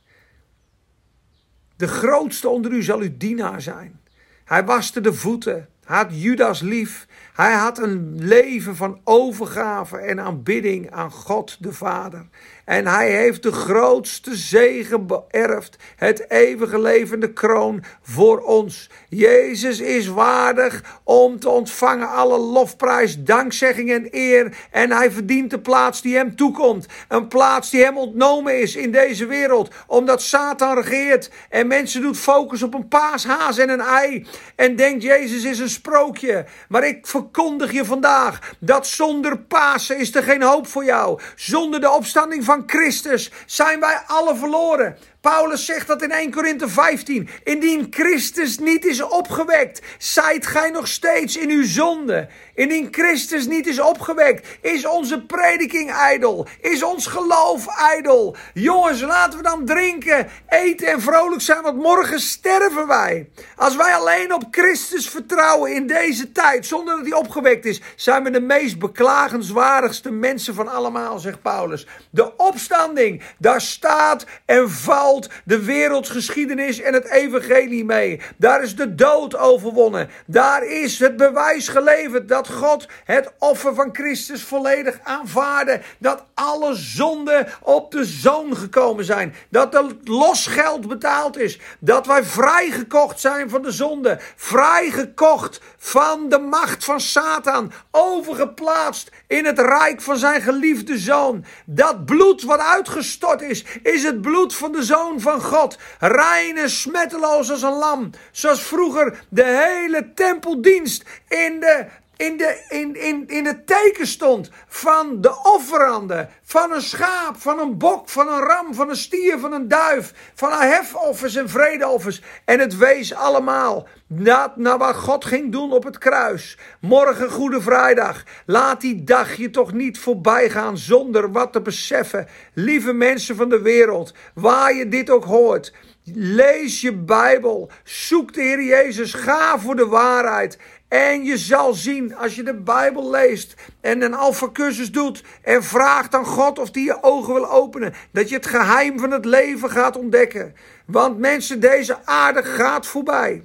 De 1.76 1.88
grootste 1.88 2.50
onder 2.50 2.72
u 2.72 2.84
zal 2.84 3.00
uw 3.00 3.18
dienaar 3.18 3.62
zijn. 3.62 4.00
Hij 4.46 4.66
waste 4.66 5.02
de 5.02 5.14
voeten. 5.14 5.68
Hij 5.86 5.98
had 5.98 6.22
Judas 6.22 6.62
lief. 6.62 7.08
Hij 7.34 7.54
had 7.54 7.78
een 7.78 8.16
leven 8.18 8.76
van 8.76 9.00
overgave 9.04 9.98
en 9.98 10.20
aanbidding 10.20 10.92
aan 10.92 11.12
God 11.12 11.58
de 11.60 11.74
Vader. 11.74 12.26
En 12.66 12.88
hij 12.88 13.12
heeft 13.12 13.44
de 13.44 13.52
grootste 13.52 14.36
zegen 14.36 15.08
beërfd, 15.08 15.78
het 15.96 16.32
eeuwige 16.32 16.82
levende 16.82 17.34
kroon 17.34 17.84
voor 18.02 18.40
ons. 18.40 18.90
Jezus 19.10 19.80
is 19.80 20.08
waardig 20.08 21.00
om 21.04 21.40
te 21.40 21.50
ontvangen 21.50 22.10
alle 22.10 22.40
lofprijs, 22.40 23.24
dankzegging 23.24 23.92
en 23.92 24.08
eer. 24.12 24.58
En 24.72 24.92
hij 24.92 25.12
verdient 25.12 25.50
de 25.50 25.60
plaats 25.60 26.02
die 26.02 26.16
hem 26.16 26.36
toekomt. 26.36 26.86
Een 27.08 27.28
plaats 27.28 27.70
die 27.70 27.84
hem 27.84 27.98
ontnomen 27.98 28.62
is 28.62 28.76
in 28.76 28.92
deze 28.92 29.26
wereld, 29.26 29.74
omdat 29.88 30.22
Satan 30.22 30.76
regeert 30.76 31.30
en 31.50 31.68
mensen 31.68 32.02
doet 32.02 32.18
focus 32.18 32.64
op 32.64 32.74
een 32.74 32.88
paashaas 32.88 33.58
en 33.58 33.70
een 33.70 33.82
ei. 33.82 34.28
En 34.56 34.76
denkt 34.76 35.04
Jezus 35.04 35.44
is 35.44 35.60
een 35.60 35.70
sprookje. 35.70 36.46
Maar 36.68 36.88
ik 36.88 37.08
verkondig 37.08 37.72
je 37.72 37.86
vandaag 37.86 38.56
dat 38.60 38.88
zonder 38.88 39.38
Pasen 39.38 39.98
is 39.98 40.16
er 40.16 40.24
geen 40.24 40.44
hoop 40.44 40.68
voor 40.68 40.86
jou. 40.86 41.20
Zonder 41.36 41.82
de 41.82 41.92
opstanding 41.92 42.44
van 42.44 42.55
Christus 42.66 43.32
zijn 43.46 43.80
wij 43.80 44.02
alle 44.08 44.36
verloren. 44.36 44.98
Paulus 45.22 45.66
zegt 45.66 45.88
dat 45.88 46.02
in 46.02 46.12
1 46.12 46.32
Korinthe 46.32 46.70
15. 46.70 47.30
Indien 47.44 47.88
Christus 47.90 48.60
niet 48.60 48.86
is 48.86 49.02
opgewekt, 49.02 49.82
zijt 49.98 50.48
gij 50.48 50.70
nog 50.70 50.88
steeds 50.88 51.38
in 51.38 51.50
uw 51.50 51.66
zonde. 51.66 52.28
Indien 52.56 52.88
Christus 52.92 53.48
niet 53.48 53.68
is 53.68 53.80
opgewekt, 53.80 54.48
is 54.62 54.86
onze 54.86 55.26
prediking 55.26 55.92
ijdel. 55.92 56.48
Is 56.62 56.84
ons 56.84 57.08
geloof 57.08 57.68
ijdel. 57.68 58.36
Jongens, 58.54 59.02
laten 59.02 59.38
we 59.38 59.44
dan 59.44 59.66
drinken, 59.66 60.28
eten 60.50 60.88
en 60.88 61.02
vrolijk 61.02 61.42
zijn, 61.42 61.62
want 61.62 61.82
morgen 61.82 62.20
sterven 62.20 62.88
wij. 62.88 63.30
Als 63.56 63.76
wij 63.76 63.94
alleen 63.94 64.34
op 64.34 64.44
Christus 64.52 65.10
vertrouwen 65.10 65.74
in 65.74 65.88
deze 65.88 66.32
tijd, 66.32 66.66
zonder 66.66 66.96
dat 66.96 67.06
hij 67.06 67.18
opgewekt 67.18 67.66
is, 67.66 67.82
zijn 67.96 68.24
we 68.24 68.30
de 68.30 68.42
meest 68.42 68.80
beklagenswaardigste 68.80 70.12
mensen 70.12 70.54
van 70.54 70.68
allemaal, 70.68 71.20
zegt 71.20 71.42
Paulus. 71.42 71.88
De 72.10 72.38
opstanding, 72.38 73.22
daar 73.38 73.62
staat 73.62 74.26
en 74.46 74.70
valt 74.70 75.30
de 75.44 75.60
wereldgeschiedenis 75.66 76.80
en 76.82 76.94
het 76.94 77.10
evangelie 77.10 77.86
mee. 77.86 78.22
Daar 78.38 78.64
is 78.64 78.76
de 78.76 78.96
dood 78.96 79.38
overwonnen. 79.38 80.10
Daar 80.28 80.66
is 80.66 81.00
het 81.00 81.18
bewijs 81.18 81.68
geleverd 81.68 82.28
dat 82.28 82.45
God 82.50 82.88
het 83.04 83.32
offer 83.40 83.76
van 83.76 83.90
Christus 83.94 84.44
volledig 84.44 85.00
aanvaarde. 85.04 85.82
Dat 85.98 86.24
alle 86.34 86.74
zonden 86.74 87.48
op 87.62 87.92
de 87.92 88.06
zoon 88.06 88.58
gekomen 88.58 89.06
zijn. 89.06 89.36
Dat 89.50 89.76
er 89.76 89.86
losgeld 90.04 90.88
betaald 90.88 91.38
is. 91.38 91.60
Dat 91.80 92.06
wij 92.06 92.24
vrijgekocht 92.24 93.20
zijn 93.20 93.50
van 93.50 93.62
de 93.62 93.72
zonde. 93.72 94.20
Vrijgekocht 94.36 95.62
van 95.78 96.30
de 96.30 96.40
macht 96.40 96.84
van 96.84 97.00
Satan. 97.00 97.72
Overgeplaatst 97.92 99.12
in 99.28 99.46
het 99.46 99.60
rijk 99.60 100.02
van 100.02 100.18
zijn 100.18 100.42
geliefde 100.42 100.98
zoon. 100.98 101.46
Dat 101.66 102.06
bloed 102.06 102.44
wat 102.44 102.60
uitgestort 102.60 103.42
is, 103.42 103.66
is 103.84 104.04
het 104.04 104.22
bloed 104.22 104.56
van 104.56 104.72
de 104.72 104.84
zoon 104.84 105.22
van 105.22 105.42
God, 105.42 105.78
rein 106.00 106.58
en 106.58 106.70
smetteloos 106.70 107.52
als 107.52 107.62
een 107.62 107.78
lam. 107.78 108.10
Zoals 108.32 108.62
vroeger 108.62 109.26
de 109.30 109.44
hele 109.44 110.14
tempeldienst 110.14 111.04
in 111.28 111.60
de 111.60 111.86
in, 112.18 112.38
de, 112.38 112.66
in, 112.70 112.96
in, 113.02 113.24
in 113.28 113.46
het 113.46 113.68
teken 113.68 114.08
stond 114.08 114.50
van 114.68 115.22
de 115.22 115.44
offeranden. 115.44 116.30
Van 116.44 116.72
een 116.72 116.82
schaap, 116.82 117.36
van 117.38 117.60
een 117.60 117.78
bok, 117.78 118.10
van 118.10 118.28
een 118.28 118.40
ram, 118.40 118.74
van 118.74 118.90
een 118.90 118.96
stier, 118.96 119.40
van 119.40 119.54
een 119.54 119.68
duif. 119.68 120.14
Van 120.34 120.52
een 120.52 120.70
hefoffers 120.70 121.36
en 121.36 121.50
vredeoffers. 121.50 122.22
En 122.46 122.60
het 122.60 122.78
wees 122.78 123.14
allemaal 123.14 123.88
naar 124.08 124.78
wat 124.78 124.96
God 124.96 125.26
ging 125.26 125.52
doen 125.52 125.72
op 125.72 125.84
het 125.84 125.98
kruis. 125.98 126.58
Morgen 126.80 127.30
Goede 127.30 127.62
Vrijdag. 127.62 128.24
Laat 128.46 128.82
die 128.82 129.04
dag 129.04 129.36
je 129.36 129.50
toch 129.50 129.74
niet 129.74 130.00
voorbij 130.00 130.50
gaan 130.50 130.78
zonder 130.78 131.32
wat 131.32 131.54
te 131.54 131.62
beseffen. 131.62 132.28
Lieve 132.54 132.94
mensen 132.94 133.36
van 133.36 133.50
de 133.50 133.62
wereld, 133.62 134.14
waar 134.34 134.74
je 134.74 134.88
dit 134.88 135.10
ook 135.10 135.26
hoort. 135.26 135.74
Lees 136.14 136.82
je 136.82 136.94
Bijbel. 136.94 137.70
Zoek 137.84 138.34
de 138.34 138.42
Heer 138.42 138.64
Jezus. 138.64 139.14
Ga 139.14 139.60
voor 139.60 139.76
de 139.76 139.88
waarheid. 139.88 140.58
En 140.88 141.24
je 141.24 141.38
zal 141.38 141.74
zien 141.74 142.16
als 142.16 142.36
je 142.36 142.44
de 142.44 142.54
Bijbel 142.54 143.10
leest 143.10 143.56
en 143.82 144.02
een 144.02 144.14
alfa-cursus 144.14 144.92
doet 144.92 145.24
en 145.42 145.64
vraagt 145.64 146.16
aan 146.16 146.26
God 146.26 146.60
of 146.60 146.70
hij 146.72 146.84
je 146.84 147.04
ogen 147.04 147.34
wil 147.34 147.52
openen, 147.52 147.94
dat 148.12 148.30
je 148.30 148.36
het 148.36 148.46
geheim 148.46 149.00
van 149.00 149.12
het 149.12 149.26
leven 149.26 149.70
gaat 149.70 149.98
ontdekken. 149.98 150.56
Want 150.86 151.18
mensen, 151.18 151.60
deze 151.60 152.06
aarde 152.06 152.44
gaat 152.44 152.88
voorbij. 152.88 153.44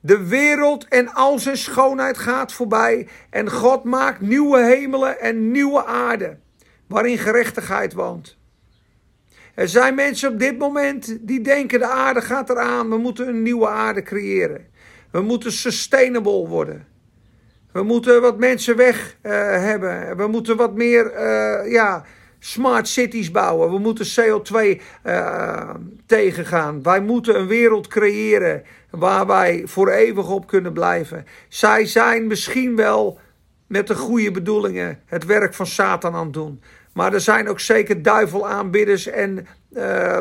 De 0.00 0.26
wereld 0.26 0.88
en 0.88 1.14
al 1.14 1.38
zijn 1.38 1.56
schoonheid 1.56 2.18
gaat 2.18 2.52
voorbij 2.52 3.08
en 3.30 3.50
God 3.50 3.84
maakt 3.84 4.20
nieuwe 4.20 4.64
hemelen 4.64 5.20
en 5.20 5.50
nieuwe 5.50 5.84
aarde 5.84 6.38
waarin 6.86 7.18
gerechtigheid 7.18 7.92
woont. 7.92 8.36
Er 9.54 9.68
zijn 9.68 9.94
mensen 9.94 10.32
op 10.32 10.38
dit 10.38 10.58
moment 10.58 11.18
die 11.20 11.40
denken 11.40 11.78
de 11.78 11.86
aarde 11.86 12.20
gaat 12.20 12.50
eraan, 12.50 12.88
we 12.88 12.96
moeten 12.96 13.28
een 13.28 13.42
nieuwe 13.42 13.68
aarde 13.68 14.02
creëren. 14.02 14.66
We 15.14 15.20
moeten 15.20 15.52
sustainable 15.52 16.48
worden. 16.48 16.86
We 17.72 17.82
moeten 17.82 18.20
wat 18.20 18.38
mensen 18.38 18.76
weg 18.76 19.16
uh, 19.22 19.32
hebben. 19.40 20.16
We 20.16 20.26
moeten 20.26 20.56
wat 20.56 20.74
meer 20.74 21.12
uh, 21.12 21.72
ja, 21.72 22.04
smart 22.38 22.88
cities 22.88 23.30
bouwen. 23.30 23.70
We 23.70 23.78
moeten 23.78 24.06
CO2 24.06 24.54
uh, 24.54 24.80
eh, 25.02 25.74
tegengaan. 26.06 26.82
Wij 26.82 27.00
moeten 27.00 27.38
een 27.38 27.46
wereld 27.46 27.86
creëren 27.86 28.62
waar 28.90 29.26
wij 29.26 29.62
voor 29.66 29.88
eeuwig 29.88 30.30
op 30.30 30.46
kunnen 30.46 30.72
blijven. 30.72 31.26
Zij 31.48 31.86
zijn 31.86 32.26
misschien 32.26 32.76
wel 32.76 33.18
met 33.66 33.86
de 33.86 33.94
goede 33.94 34.30
bedoelingen 34.30 35.00
het 35.06 35.24
werk 35.24 35.54
van 35.54 35.66
Satan 35.66 36.14
aan 36.14 36.24
het 36.24 36.32
doen. 36.32 36.62
Maar 36.92 37.12
er 37.12 37.20
zijn 37.20 37.48
ook 37.48 37.60
zeker 37.60 38.02
duivelaanbidders 38.02 39.06
en 39.06 39.46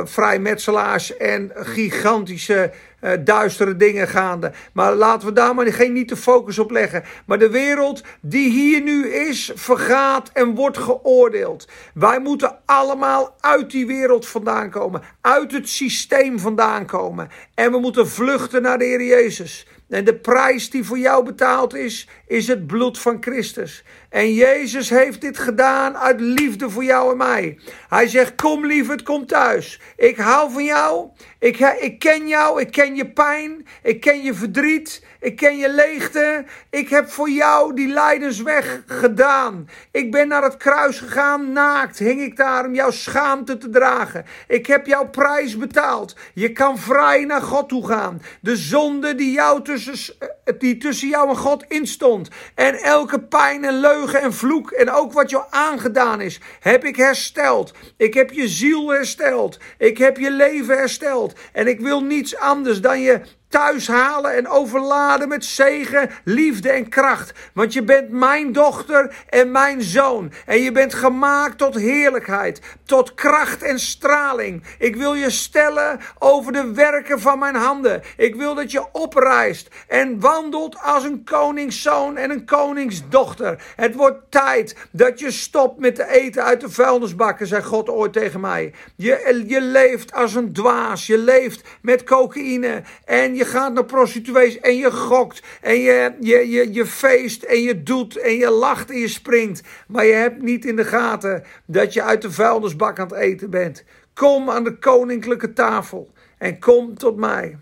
vrijmetselaars 0.03 1.17
en 1.17 1.51
gigantische 1.53 2.71
uh, 3.03 3.11
duistere 3.19 3.75
dingen 3.75 4.07
gaande. 4.07 4.51
Maar 4.73 4.93
laten 4.93 5.27
we 5.27 5.33
daar 5.33 5.55
maar 5.55 5.73
geen 5.73 5.93
niet 5.93 6.09
de 6.09 6.15
focus 6.15 6.59
op 6.59 6.71
leggen. 6.71 7.03
Maar 7.25 7.39
de 7.39 7.49
wereld 7.49 8.03
die 8.21 8.49
hier 8.49 8.81
nu 8.81 9.07
is, 9.07 9.51
vergaat 9.55 10.29
en 10.33 10.55
wordt 10.55 10.77
geoordeeld. 10.77 11.67
Wij 11.93 12.19
moeten 12.19 12.57
allemaal 12.65 13.35
uit 13.39 13.71
die 13.71 13.87
wereld 13.87 14.27
vandaan 14.27 14.69
komen. 14.69 15.01
Uit 15.21 15.51
het 15.51 15.69
systeem 15.69 16.39
vandaan 16.39 16.85
komen. 16.85 17.29
En 17.53 17.71
we 17.71 17.79
moeten 17.79 18.07
vluchten 18.07 18.61
naar 18.61 18.77
de 18.77 18.85
Heer 18.85 19.03
Jezus. 19.03 19.67
En 19.89 20.05
de 20.05 20.15
prijs 20.15 20.69
die 20.69 20.83
voor 20.83 20.97
jou 20.97 21.25
betaald 21.25 21.75
is, 21.75 22.07
is 22.27 22.47
het 22.47 22.67
bloed 22.67 22.99
van 22.99 23.17
Christus. 23.19 23.83
En 24.13 24.33
Jezus 24.33 24.89
heeft 24.89 25.21
dit 25.21 25.37
gedaan 25.37 25.97
uit 25.97 26.19
liefde 26.19 26.69
voor 26.69 26.83
jou 26.83 27.11
en 27.11 27.17
mij. 27.17 27.57
Hij 27.89 28.07
zegt: 28.07 28.35
Kom 28.35 28.65
lieverd, 28.65 29.03
kom 29.03 29.25
thuis. 29.25 29.79
Ik 29.97 30.17
hou 30.17 30.51
van 30.51 30.63
jou. 30.63 31.09
Ik, 31.39 31.59
ik 31.59 31.99
ken 31.99 32.27
jou. 32.27 32.61
Ik 32.61 32.71
ken 32.71 32.95
je 32.95 33.11
pijn. 33.11 33.67
Ik 33.83 33.99
ken 33.99 34.21
je 34.21 34.33
verdriet. 34.33 35.03
Ik 35.19 35.35
ken 35.35 35.57
je 35.57 35.69
leegte. 35.69 36.45
Ik 36.69 36.89
heb 36.89 37.09
voor 37.09 37.29
jou 37.29 37.75
die 37.75 37.87
lijdensweg 37.87 38.83
gedaan. 38.85 39.69
Ik 39.91 40.11
ben 40.11 40.27
naar 40.27 40.43
het 40.43 40.57
kruis 40.57 40.99
gegaan, 40.99 41.51
naakt. 41.51 41.99
Hing 41.99 42.21
ik 42.21 42.37
daar 42.37 42.65
om 42.65 42.75
jouw 42.75 42.91
schaamte 42.91 43.57
te 43.57 43.69
dragen. 43.69 44.25
Ik 44.47 44.65
heb 44.65 44.85
jouw 44.85 45.09
prijs 45.09 45.57
betaald. 45.57 46.15
Je 46.33 46.51
kan 46.51 46.77
vrij 46.77 47.25
naar 47.25 47.41
God 47.41 47.69
toe 47.69 47.87
gaan. 47.87 48.21
De 48.41 48.55
zonde 48.55 49.15
die, 49.15 49.31
jou 49.31 49.63
tussen, 49.63 50.15
die 50.57 50.77
tussen 50.77 51.07
jou 51.07 51.29
en 51.29 51.37
God 51.37 51.65
instond. 51.67 52.29
En 52.55 52.75
elke 52.75 53.19
pijn 53.19 53.63
en 53.63 53.79
leugen 53.79 54.21
en 54.21 54.33
vloek. 54.33 54.71
En 54.71 54.91
ook 54.91 55.13
wat 55.13 55.29
jou 55.29 55.43
aangedaan 55.49 56.21
is, 56.21 56.39
heb 56.59 56.85
ik 56.85 56.95
hersteld. 56.95 57.73
Ik 57.97 58.13
heb 58.13 58.31
je 58.31 58.47
ziel 58.47 58.87
hersteld. 58.87 59.57
Ik 59.77 59.97
heb 59.97 60.17
je 60.17 60.31
leven 60.31 60.77
hersteld. 60.77 61.33
En 61.51 61.67
ik 61.67 61.79
wil 61.79 62.03
niets 62.03 62.37
anders 62.37 62.81
dan 62.81 63.01
je 63.01 63.21
thuis 63.53 63.87
halen 63.87 64.35
en 64.35 64.47
overladen 64.47 65.27
met 65.27 65.45
zegen, 65.45 66.09
liefde 66.23 66.69
en 66.69 66.89
kracht. 66.89 67.33
Want 67.53 67.73
je 67.73 67.83
bent 67.83 68.09
mijn 68.09 68.51
dochter 68.51 69.15
en 69.29 69.51
mijn 69.51 69.81
zoon. 69.81 70.31
En 70.45 70.61
je 70.61 70.71
bent 70.71 70.93
gemaakt 70.93 71.57
tot 71.57 71.75
heerlijkheid, 71.75 72.61
tot 72.85 73.13
kracht 73.13 73.61
en 73.61 73.79
straling. 73.79 74.63
Ik 74.79 74.95
wil 74.95 75.13
je 75.13 75.29
stellen 75.29 75.99
over 76.19 76.51
de 76.51 76.71
werken 76.71 77.19
van 77.19 77.39
mijn 77.39 77.55
handen. 77.55 78.01
Ik 78.17 78.35
wil 78.35 78.55
dat 78.55 78.71
je 78.71 78.85
oprijst 78.91 79.67
en 79.87 80.19
wandelt 80.19 80.77
als 80.81 81.03
een 81.03 81.23
koningszoon 81.23 82.17
en 82.17 82.31
een 82.31 82.45
koningsdochter. 82.45 83.63
Het 83.75 83.95
wordt 83.95 84.31
tijd 84.31 84.75
dat 84.91 85.19
je 85.19 85.31
stopt 85.31 85.79
met 85.79 85.95
te 85.95 86.07
eten 86.09 86.43
uit 86.43 86.61
de 86.61 86.69
vuilnisbakken, 86.69 87.47
zei 87.47 87.63
God 87.63 87.89
ooit 87.89 88.13
tegen 88.13 88.39
mij. 88.39 88.73
Je, 88.95 89.43
je 89.47 89.61
leeft 89.61 90.13
als 90.13 90.35
een 90.35 90.53
dwaas. 90.53 91.07
Je 91.07 91.17
leeft 91.17 91.61
met 91.81 92.03
cocaïne 92.03 92.81
en 93.05 93.35
je 93.35 93.42
je 93.43 93.49
gaat 93.49 93.73
naar 93.73 93.85
prostituees 93.85 94.59
en 94.59 94.75
je 94.75 94.91
gokt 94.91 95.43
en 95.61 95.75
je, 95.75 96.15
je, 96.19 96.49
je, 96.49 96.73
je 96.73 96.85
feest 96.85 97.43
en 97.43 97.61
je 97.61 97.83
doet 97.83 98.17
en 98.17 98.35
je 98.35 98.49
lacht 98.49 98.89
en 98.89 98.97
je 98.97 99.07
springt. 99.07 99.61
Maar 99.87 100.05
je 100.05 100.13
hebt 100.13 100.41
niet 100.41 100.65
in 100.65 100.75
de 100.75 100.85
gaten 100.85 101.43
dat 101.65 101.93
je 101.93 102.03
uit 102.03 102.21
de 102.21 102.31
vuilnisbak 102.31 102.99
aan 102.99 103.07
het 103.07 103.17
eten 103.17 103.49
bent. 103.49 103.83
Kom 104.13 104.49
aan 104.49 104.63
de 104.63 104.77
koninklijke 104.77 105.53
tafel 105.53 106.11
en 106.37 106.59
kom 106.59 106.97
tot 106.97 107.17
mij. 107.17 107.57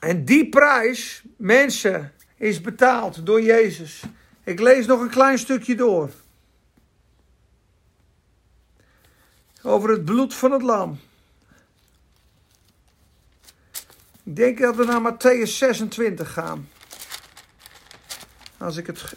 En 0.00 0.24
die 0.24 0.48
prijs, 0.48 1.24
mensen, 1.36 2.12
is 2.36 2.60
betaald 2.60 3.26
door 3.26 3.42
Jezus. 3.42 4.02
Ik 4.44 4.60
lees 4.60 4.86
nog 4.86 5.00
een 5.00 5.10
klein 5.10 5.38
stukje 5.38 5.74
door. 5.74 6.10
Over 9.62 9.90
het 9.90 10.04
bloed 10.04 10.34
van 10.34 10.52
het 10.52 10.62
lam. 10.62 10.98
Ik 14.28 14.36
denk 14.36 14.58
dat 14.58 14.76
we 14.76 14.84
naar 14.84 15.12
Matthäus 15.12 15.50
26 15.50 16.32
gaan. 16.32 16.68
Als 18.58 18.76
ik 18.76 18.86
het 18.86 19.14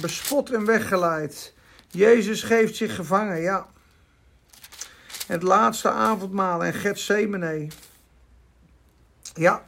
bespot 0.00 0.50
en 0.50 0.64
weggeleid. 0.64 1.54
Jezus 1.88 2.42
geeft 2.42 2.76
zich 2.76 2.94
gevangen, 2.94 3.40
ja. 3.40 3.66
Het 5.26 5.42
laatste 5.42 5.90
avondmaal 5.90 6.64
en 6.64 6.72
Gethsemane. 6.72 7.68
Ja, 9.34 9.64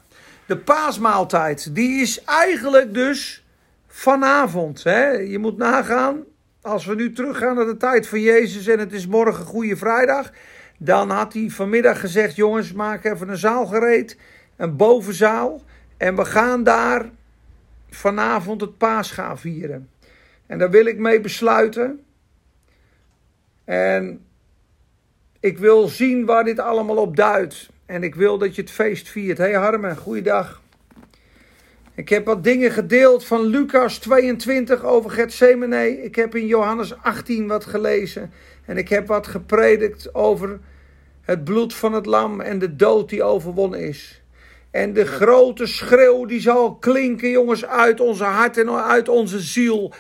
de 0.47 0.59
paasmaaltijd, 0.59 1.75
die 1.75 2.01
is 2.01 2.25
eigenlijk 2.25 2.95
dus 2.95 3.45
vanavond. 3.87 4.83
Hè? 4.83 5.09
Je 5.09 5.39
moet 5.39 5.57
nagaan, 5.57 6.25
als 6.61 6.85
we 6.85 6.95
nu 6.95 7.13
teruggaan 7.13 7.55
naar 7.55 7.67
de 7.67 7.77
tijd 7.77 8.09
van 8.09 8.21
Jezus 8.21 8.67
en 8.67 8.79
het 8.79 8.93
is 8.93 9.07
morgen 9.07 9.45
Goede 9.45 9.77
Vrijdag. 9.77 10.31
Dan 10.79 11.11
had 11.11 11.33
hij 11.33 11.51
vanmiddag 11.51 12.01
gezegd, 12.01 12.37
jongens, 12.37 12.73
maak 12.73 13.05
even 13.05 13.29
een 13.29 13.37
zaal 13.37 13.67
gereed 13.67 14.17
een 14.63 14.77
bovenzaal. 14.77 15.63
En 15.97 16.17
we 16.17 16.25
gaan 16.25 16.65
daar 16.65 17.11
vanavond 17.91 18.61
het 18.61 18.79
paas 18.79 19.15
vieren. 19.35 19.89
En 20.47 20.59
daar 20.59 20.71
wil 20.71 20.87
ik 20.87 20.99
mee 20.99 21.21
besluiten. 21.21 22.05
En 23.65 24.25
ik 25.41 25.59
wil 25.59 25.89
zien 25.89 26.25
waar 26.25 26.45
dit 26.45 26.59
allemaal 26.59 26.97
op 26.97 27.17
duidt. 27.17 27.71
En 27.87 28.03
ik 28.03 28.15
wil 28.15 28.39
dat 28.39 28.55
je 28.55 28.63
het 28.63 28.71
feest 28.71 29.09
viert. 29.09 29.39
Hey 29.39 29.53
Harme, 29.53 29.97
goeiedag. 29.97 30.61
Ik 31.95 32.09
heb 32.09 32.25
wat 32.25 32.45
dingen 32.45 32.71
gedeeld 32.71 33.25
van 33.25 33.41
Lucas 33.41 33.99
22 33.99 34.85
over 34.85 35.11
Gethsemane. 35.11 36.03
Ik 36.03 36.15
heb 36.15 36.35
in 36.35 36.47
Johannes 36.47 36.97
18 37.03 37.47
wat 37.47 37.65
gelezen. 37.65 38.33
En 38.65 38.77
ik 38.77 38.89
heb 38.89 39.07
wat 39.07 39.27
gepredikt 39.27 40.15
over 40.15 40.61
het 41.21 41.45
bloed 41.45 41.75
van 41.75 41.93
het 41.93 42.07
lam 42.07 42.41
en 42.41 42.59
de 42.59 42.77
dood 42.77 43.09
die 43.09 43.23
overwonnen 43.23 43.81
is. 43.81 44.22
En 44.73 44.93
de 44.93 45.07
grote 45.07 45.67
schreeuw 45.67 46.25
die 46.25 46.41
zal 46.41 46.75
klinken, 46.75 47.31
jongens, 47.31 47.67
uit 47.67 48.01
onze 48.01 48.25
hart 48.25 48.57
en 48.57 48.71
uit 48.71 49.09
onze 49.09 49.41
ziel. 49.41 49.93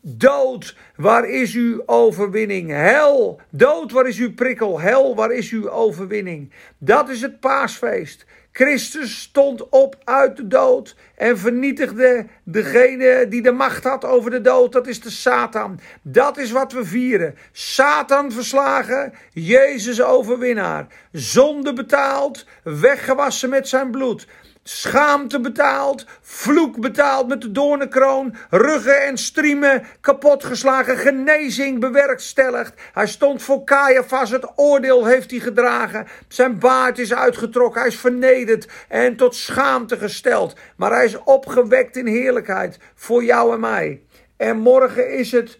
Dood, 0.00 0.76
waar 0.96 1.28
is 1.28 1.54
uw 1.54 1.82
overwinning? 1.86 2.70
Hel, 2.70 3.40
dood, 3.50 3.92
waar 3.92 4.08
is 4.08 4.18
uw 4.18 4.34
prikkel? 4.34 4.80
Hel, 4.80 5.14
waar 5.16 5.32
is 5.32 5.50
uw 5.50 5.70
overwinning? 5.70 6.52
Dat 6.78 7.08
is 7.08 7.20
het 7.20 7.40
paasfeest. 7.40 8.26
Christus 8.58 9.20
stond 9.20 9.68
op 9.68 9.96
uit 10.04 10.36
de 10.36 10.46
dood 10.46 10.94
en 11.14 11.38
vernietigde 11.38 12.26
degene 12.44 13.26
die 13.28 13.42
de 13.42 13.52
macht 13.52 13.84
had 13.84 14.04
over 14.04 14.30
de 14.30 14.40
dood. 14.40 14.72
Dat 14.72 14.86
is 14.86 15.00
de 15.00 15.10
Satan. 15.10 15.80
Dat 16.02 16.38
is 16.38 16.50
wat 16.50 16.72
we 16.72 16.84
vieren. 16.84 17.34
Satan 17.52 18.32
verslagen, 18.32 19.12
Jezus 19.32 20.02
overwinnaar. 20.02 20.86
Zonde 21.12 21.72
betaald, 21.72 22.46
weggewassen 22.62 23.48
met 23.48 23.68
zijn 23.68 23.90
bloed 23.90 24.26
schaamte 24.62 25.40
betaald, 25.40 26.06
vloek 26.20 26.80
betaald 26.80 27.28
met 27.28 27.40
de 27.40 27.52
doornenkroon, 27.52 28.34
ruggen 28.50 29.06
en 29.06 29.18
striemen 29.18 29.82
kapotgeslagen, 30.00 30.98
genezing 30.98 31.80
bewerkstelligd. 31.80 32.80
Hij 32.92 33.06
stond 33.06 33.42
voor 33.42 33.64
Caiaphas, 33.64 34.30
het 34.30 34.52
oordeel 34.56 35.06
heeft 35.06 35.30
hij 35.30 35.40
gedragen. 35.40 36.06
Zijn 36.28 36.58
baard 36.58 36.98
is 36.98 37.14
uitgetrokken, 37.14 37.80
hij 37.80 37.90
is 37.90 37.98
vernederd 37.98 38.68
en 38.88 39.16
tot 39.16 39.34
schaamte 39.34 39.96
gesteld. 39.96 40.54
Maar 40.76 40.92
hij 40.92 41.04
is 41.04 41.22
opgewekt 41.24 41.96
in 41.96 42.06
heerlijkheid 42.06 42.78
voor 42.94 43.24
jou 43.24 43.54
en 43.54 43.60
mij. 43.60 44.02
En 44.36 44.58
morgen 44.58 45.12
is 45.12 45.32
het 45.32 45.58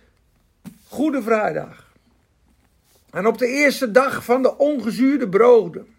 Goede 0.88 1.22
Vrijdag. 1.22 1.86
En 3.10 3.26
op 3.26 3.38
de 3.38 3.46
eerste 3.46 3.90
dag 3.90 4.24
van 4.24 4.42
de 4.42 4.56
ongezuurde 4.58 5.28
broden 5.28 5.96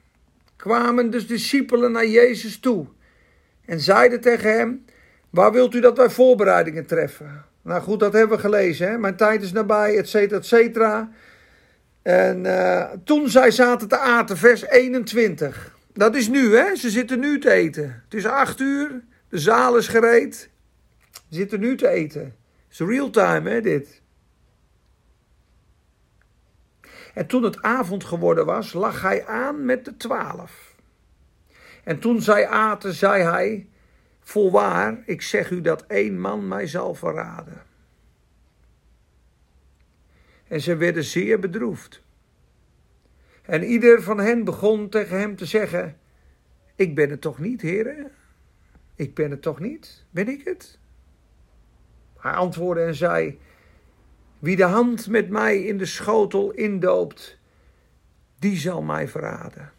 kwamen 0.59 1.09
dus 1.09 1.27
discipelen 1.27 1.91
naar 1.91 2.07
Jezus 2.07 2.59
toe 2.59 2.85
en 3.65 3.79
zeiden 3.79 4.21
tegen 4.21 4.53
hem: 4.53 4.85
Waar 5.29 5.51
wilt 5.51 5.73
u 5.73 5.79
dat 5.79 5.97
wij 5.97 6.09
voorbereidingen 6.09 6.85
treffen? 6.85 7.45
Nou 7.61 7.81
goed, 7.81 7.99
dat 7.99 8.13
hebben 8.13 8.35
we 8.35 8.43
gelezen. 8.43 8.89
Hè? 8.89 8.97
Mijn 8.97 9.15
tijd 9.15 9.41
is 9.41 9.51
nabij, 9.51 9.97
et 9.97 10.09
cetera, 10.09 10.37
et 10.37 10.45
cetera. 10.45 11.09
En 12.01 12.45
uh, 12.45 12.91
toen 13.03 13.29
zij 13.29 13.51
zaten 13.51 13.87
te 13.87 13.97
aten, 13.97 14.37
vers 14.37 14.67
21. 14.67 15.77
Dat 15.93 16.15
is 16.15 16.27
nu, 16.27 16.55
hè? 16.55 16.75
Ze 16.75 16.89
zitten 16.89 17.19
nu 17.19 17.39
te 17.39 17.51
eten. 17.51 18.01
Het 18.03 18.13
is 18.13 18.25
acht 18.25 18.59
uur, 18.59 19.01
de 19.29 19.37
zaal 19.37 19.77
is 19.77 19.87
gereed. 19.87 20.49
Ze 21.11 21.35
zitten 21.35 21.59
nu 21.59 21.75
te 21.75 21.87
eten. 21.87 22.21
Het 22.21 22.33
is 22.69 22.79
real 22.79 23.09
time, 23.09 23.49
hè, 23.49 23.61
dit. 23.61 24.01
En 27.19 27.27
toen 27.27 27.43
het 27.43 27.61
avond 27.61 28.03
geworden 28.03 28.45
was, 28.45 28.73
lag 28.73 29.01
hij 29.01 29.25
aan 29.25 29.65
met 29.65 29.85
de 29.85 29.97
twaalf. 29.97 30.75
En 31.83 31.99
toen 31.99 32.21
zij 32.21 32.47
aten, 32.47 32.93
zei 32.93 33.23
hij: 33.23 33.67
Voorwaar, 34.19 35.01
ik 35.05 35.21
zeg 35.21 35.49
u 35.49 35.61
dat 35.61 35.85
één 35.85 36.19
man 36.19 36.47
mij 36.47 36.67
zal 36.67 36.93
verraden. 36.93 37.61
En 40.47 40.61
ze 40.61 40.75
werden 40.75 41.03
zeer 41.03 41.39
bedroefd. 41.39 42.01
En 43.41 43.63
ieder 43.63 44.01
van 44.01 44.19
hen 44.19 44.43
begon 44.43 44.89
tegen 44.89 45.19
hem 45.19 45.35
te 45.35 45.45
zeggen: 45.45 45.97
Ik 46.75 46.95
ben 46.95 47.09
het 47.09 47.21
toch 47.21 47.39
niet, 47.39 47.61
heren? 47.61 48.11
Ik 48.95 49.15
ben 49.15 49.31
het 49.31 49.41
toch 49.41 49.59
niet? 49.59 50.05
Ben 50.09 50.27
ik 50.27 50.43
het? 50.43 50.79
Hij 52.17 52.33
antwoordde 52.33 52.83
en 52.83 52.95
zei: 52.95 53.39
Wie 54.39 54.55
de 54.55 54.63
hand 54.63 55.07
met 55.07 55.29
mij 55.29 55.63
in 55.63 55.77
de 55.77 55.85
schotel 55.85 56.51
indoopt, 56.51 57.37
die 58.39 58.57
zal 58.57 58.81
mij 58.81 59.07
verraden. 59.07 59.71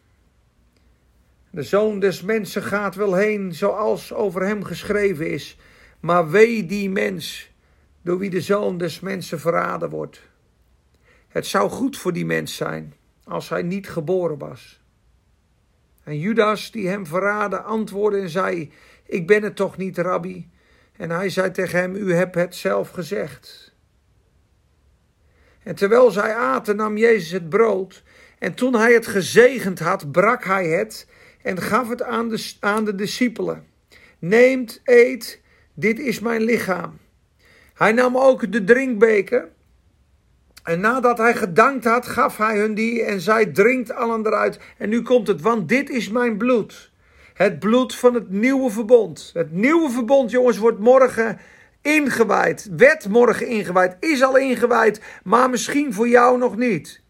De 1.51 1.63
zoon 1.63 2.01
des 2.01 2.23
mensen 2.23 2.63
gaat 2.63 2.95
wel 2.95 3.15
heen 3.15 3.55
zoals 3.55 4.13
over 4.13 4.47
hem 4.47 4.65
geschreven 4.65 5.31
is. 5.31 5.59
Maar 6.01 6.31
wee 6.31 6.67
die 6.67 6.91
mens 6.91 7.51
door 8.03 8.19
wie 8.19 8.31
de 8.31 8.41
zoon 8.41 8.79
des 8.79 9.01
mensen 9.01 9.41
verraden 9.41 9.91
wordt. 9.91 10.23
Het 11.29 11.47
zou 11.47 11.71
goed 11.71 11.99
voor 11.99 12.13
die 12.13 12.27
mens 12.27 12.57
zijn 12.57 12.95
als 13.25 13.49
hij 13.49 13.63
niet 13.63 13.89
geboren 13.89 14.39
was. 14.39 14.81
En 16.03 16.19
Judas, 16.19 16.71
die 16.71 16.89
hem 16.89 17.07
verraadde, 17.07 17.61
antwoordde 17.61 18.21
en 18.21 18.29
zei: 18.29 18.73
Ik 19.07 19.27
ben 19.27 19.43
het 19.43 19.57
toch 19.57 19.77
niet, 19.77 19.99
rabbi? 19.99 20.51
En 20.97 21.11
hij 21.11 21.29
zei 21.29 21.51
tegen 21.51 21.79
hem: 21.79 21.95
U 21.95 22.15
hebt 22.15 22.35
het 22.35 22.55
zelf 22.55 22.91
gezegd. 22.91 23.70
En 25.63 25.75
terwijl 25.75 26.11
zij 26.11 26.35
aten, 26.35 26.77
nam 26.77 26.97
Jezus 26.97 27.31
het 27.31 27.49
brood. 27.49 28.03
En 28.39 28.55
toen 28.55 28.75
hij 28.75 28.93
het 28.93 29.07
gezegend 29.07 29.79
had, 29.79 30.13
brak 30.13 30.45
hij 30.45 30.67
het 30.67 31.07
en 31.43 31.63
gaf 31.63 31.89
het 31.89 32.03
aan 32.03 32.29
de, 32.29 32.53
aan 32.61 32.85
de 32.85 32.95
discipelen. 32.95 33.67
Neemt, 34.19 34.81
eet, 34.85 35.41
dit 35.75 35.99
is 35.99 36.21
mijn 36.21 36.43
lichaam. 36.43 36.99
Hij 37.75 37.93
nam 37.93 38.17
ook 38.17 38.53
de 38.53 38.65
drinkbeker. 38.65 39.49
En 40.63 40.81
nadat 40.81 41.19
hij 41.19 41.35
gedankt 41.35 41.85
had, 41.85 42.07
gaf 42.07 42.37
hij 42.37 42.59
hun 42.59 42.75
die 42.75 43.03
en 43.03 43.21
zei: 43.21 43.53
Drinkt 43.53 43.93
allen 43.93 44.27
eruit. 44.27 44.59
En 44.79 44.89
nu 44.89 45.03
komt 45.03 45.27
het, 45.27 45.41
want 45.41 45.69
dit 45.69 45.91
is 45.91 46.09
mijn 46.09 46.37
bloed. 46.37 46.91
Het 47.35 47.59
bloed 47.59 47.95
van 47.95 48.15
het 48.15 48.31
nieuwe 48.31 48.71
verbond. 48.71 49.31
Het 49.35 49.53
nieuwe 49.53 49.91
verbond, 49.91 50.31
jongens, 50.31 50.59
wordt 50.59 50.79
morgen 50.79 51.39
ingewijd. 51.83 52.69
Werd 52.77 53.09
morgen 53.09 53.47
ingewijd, 53.47 53.97
is 54.01 54.23
al 54.23 54.37
ingewijd, 54.37 55.01
maar 55.25 55.51
misschien 55.51 55.95
voor 55.95 56.09
jou 56.09 56.39
nog 56.39 56.57
niet. 56.57 57.01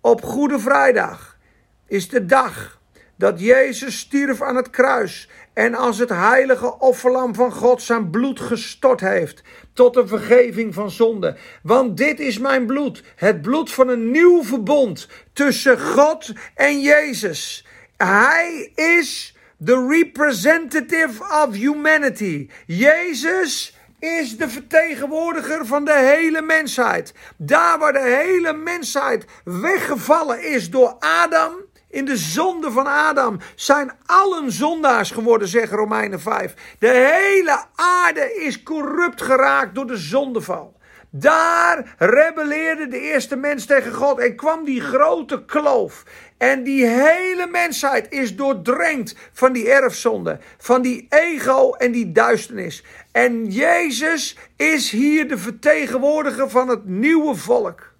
Op 0.00 0.22
Goede 0.22 0.58
Vrijdag 0.58 1.38
is 1.86 2.08
de 2.08 2.26
dag 2.26 2.80
dat 3.16 3.40
Jezus 3.40 3.98
stierf 3.98 4.42
aan 4.42 4.56
het 4.56 4.70
kruis 4.70 5.28
en 5.52 5.74
als 5.74 5.98
het 5.98 6.08
heilige 6.08 6.78
offerlam 6.78 7.34
van 7.34 7.52
God 7.52 7.82
zijn 7.82 8.10
bloed 8.10 8.40
gestort 8.40 9.00
heeft 9.00 9.42
tot 9.72 9.94
de 9.94 10.06
vergeving 10.06 10.74
van 10.74 10.90
zonde. 10.90 11.36
Want 11.62 11.96
dit 11.96 12.20
is 12.20 12.38
mijn 12.38 12.66
bloed, 12.66 13.02
het 13.16 13.42
bloed 13.42 13.72
van 13.72 13.88
een 13.88 14.10
nieuw 14.10 14.44
verbond 14.44 15.08
tussen 15.32 15.80
God 15.80 16.32
en 16.54 16.80
Jezus. 16.80 17.66
Hij 17.96 18.72
is 18.74 19.36
the 19.64 19.86
representative 19.88 21.44
of 21.46 21.54
humanity. 21.54 22.48
Jezus 22.66 23.77
is 23.98 24.36
de 24.36 24.48
vertegenwoordiger 24.48 25.66
van 25.66 25.84
de 25.84 25.98
hele 25.98 26.42
mensheid. 26.42 27.14
Daar 27.36 27.78
waar 27.78 27.92
de 27.92 28.22
hele 28.24 28.52
mensheid 28.52 29.24
weggevallen 29.44 30.42
is 30.52 30.70
door 30.70 30.96
Adam 30.98 31.52
in 31.90 32.04
de 32.04 32.16
zonde 32.16 32.70
van 32.70 32.86
Adam 32.86 33.38
zijn 33.54 33.92
allen 34.06 34.52
zondaars 34.52 35.10
geworden, 35.10 35.48
zegt 35.48 35.72
Romeinen 35.72 36.20
5. 36.20 36.54
De 36.78 36.88
hele 36.88 37.64
aarde 37.74 38.34
is 38.34 38.62
corrupt 38.62 39.22
geraakt 39.22 39.74
door 39.74 39.86
de 39.86 39.96
zondeval. 39.96 40.77
Daar 41.10 41.94
rebelleerde 41.98 42.88
de 42.88 43.00
eerste 43.00 43.36
mens 43.36 43.66
tegen 43.66 43.92
God 43.92 44.18
en 44.18 44.36
kwam 44.36 44.64
die 44.64 44.80
grote 44.80 45.44
kloof. 45.44 46.04
En 46.38 46.62
die 46.62 46.86
hele 46.86 47.46
mensheid 47.46 48.06
is 48.10 48.36
doordrenkt 48.36 49.14
van 49.32 49.52
die 49.52 49.70
erfzonde, 49.70 50.38
van 50.58 50.82
die 50.82 51.06
ego 51.08 51.72
en 51.72 51.92
die 51.92 52.12
duisternis. 52.12 52.84
En 53.12 53.46
Jezus 53.46 54.36
is 54.56 54.90
hier 54.90 55.28
de 55.28 55.38
vertegenwoordiger 55.38 56.50
van 56.50 56.68
het 56.68 56.84
nieuwe 56.84 57.34
volk. 57.34 57.92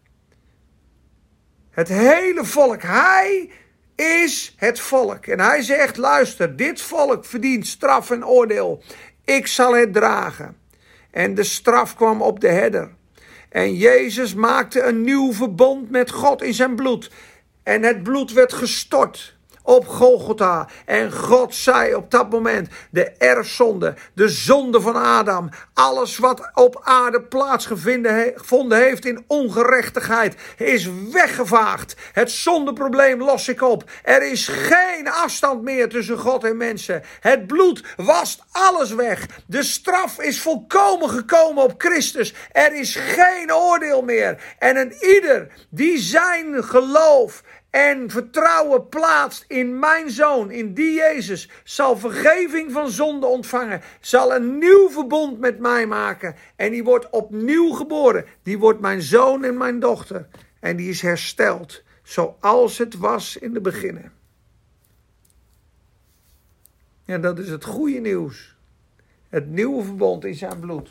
Het 1.70 1.88
hele 1.88 2.44
volk. 2.44 2.82
Hij 2.82 3.50
is 3.96 4.54
het 4.56 4.80
volk. 4.80 5.26
En 5.26 5.40
hij 5.40 5.62
zegt: 5.62 5.96
luister, 5.96 6.56
dit 6.56 6.80
volk 6.80 7.24
verdient 7.24 7.66
straf 7.66 8.10
en 8.10 8.26
oordeel. 8.26 8.82
Ik 9.24 9.46
zal 9.46 9.74
het 9.74 9.92
dragen. 9.92 10.56
En 11.10 11.34
de 11.34 11.44
straf 11.44 11.94
kwam 11.94 12.22
op 12.22 12.40
de 12.40 12.48
herder. 12.48 12.96
En 13.48 13.74
Jezus 13.74 14.34
maakte 14.34 14.82
een 14.82 15.02
nieuw 15.02 15.32
verbond 15.32 15.90
met 15.90 16.10
God 16.10 16.42
in 16.42 16.54
zijn 16.54 16.76
bloed. 16.76 17.10
En 17.62 17.82
het 17.82 18.02
bloed 18.02 18.32
werd 18.32 18.52
gestort 18.52 19.37
op 19.68 19.88
Golgotha. 19.88 20.68
En 20.84 21.12
God 21.12 21.54
zei 21.54 21.94
op 21.94 22.10
dat 22.10 22.30
moment: 22.30 22.68
de 22.90 23.10
erfzonde, 23.10 23.94
de 24.14 24.28
zonde 24.28 24.80
van 24.80 24.96
Adam, 24.96 25.48
alles 25.74 26.18
wat 26.18 26.50
op 26.54 26.80
aarde 26.82 27.22
plaatsgevonden 27.22 28.76
heeft 28.76 29.04
in 29.04 29.24
ongerechtigheid, 29.26 30.36
is 30.56 30.88
weggevaagd. 31.12 31.96
Het 32.12 32.30
zondeprobleem 32.30 33.22
los 33.22 33.48
ik 33.48 33.62
op. 33.62 33.90
Er 34.02 34.30
is 34.30 34.48
geen 34.48 35.08
afstand 35.08 35.62
meer 35.62 35.88
tussen 35.88 36.18
God 36.18 36.44
en 36.44 36.56
mensen. 36.56 37.02
Het 37.20 37.46
bloed 37.46 37.84
wast 37.96 38.42
alles 38.52 38.94
weg. 38.94 39.26
De 39.46 39.62
straf 39.62 40.20
is 40.20 40.40
volkomen 40.40 41.10
gekomen 41.10 41.62
op 41.62 41.74
Christus. 41.78 42.34
Er 42.52 42.74
is 42.74 42.96
geen 42.96 43.54
oordeel 43.54 44.02
meer. 44.02 44.56
En 44.58 44.76
een 44.76 44.92
ieder 45.00 45.48
die 45.70 45.98
zijn 45.98 46.64
geloof 46.64 47.42
en 47.78 48.10
vertrouwen 48.10 48.88
plaatst 48.88 49.44
in 49.48 49.78
mijn 49.78 50.10
zoon, 50.10 50.50
in 50.50 50.74
die 50.74 50.94
Jezus, 50.94 51.50
zal 51.64 51.96
vergeving 51.96 52.72
van 52.72 52.90
zonde 52.90 53.26
ontvangen, 53.26 53.80
zal 54.00 54.34
een 54.34 54.58
nieuw 54.58 54.90
verbond 54.90 55.38
met 55.38 55.58
mij 55.58 55.86
maken 55.86 56.34
en 56.56 56.70
die 56.70 56.84
wordt 56.84 57.10
opnieuw 57.10 57.70
geboren. 57.70 58.24
Die 58.42 58.58
wordt 58.58 58.80
mijn 58.80 59.02
zoon 59.02 59.44
en 59.44 59.56
mijn 59.56 59.80
dochter 59.80 60.28
en 60.60 60.76
die 60.76 60.88
is 60.88 61.02
hersteld 61.02 61.82
zoals 62.02 62.78
het 62.78 62.96
was 62.96 63.36
in 63.36 63.52
de 63.52 63.60
beginnen. 63.60 64.12
En 67.04 67.20
dat 67.20 67.38
is 67.38 67.48
het 67.48 67.64
goede 67.64 67.98
nieuws. 67.98 68.56
Het 69.28 69.50
nieuwe 69.50 69.84
verbond 69.84 70.24
in 70.24 70.34
zijn 70.34 70.60
bloed. 70.60 70.90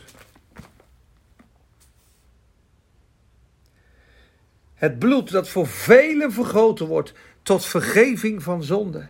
Het 4.78 5.00
bloed 5.00 5.32
dat 5.32 5.50
voor 5.50 5.68
velen 5.68 6.32
vergoten 6.32 6.86
wordt 6.86 7.14
tot 7.44 7.66
vergeving 7.66 8.44
van 8.44 8.64
zonde. 8.64 9.08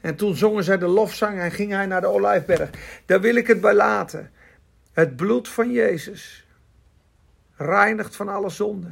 En 0.00 0.16
toen 0.16 0.36
zongen 0.36 0.64
zij 0.64 0.78
de 0.78 0.86
lofzang 0.86 1.38
en 1.38 1.50
ging 1.50 1.72
hij 1.72 1.86
naar 1.86 2.00
de 2.00 2.06
Olijfberg. 2.06 2.70
Daar 3.06 3.20
wil 3.20 3.34
ik 3.34 3.46
het 3.46 3.60
bij 3.60 3.74
laten. 3.74 4.30
Het 4.92 5.16
bloed 5.16 5.48
van 5.48 5.72
Jezus 5.72 6.46
reinigt 7.56 8.16
van 8.16 8.28
alle 8.28 8.50
zonde. 8.50 8.90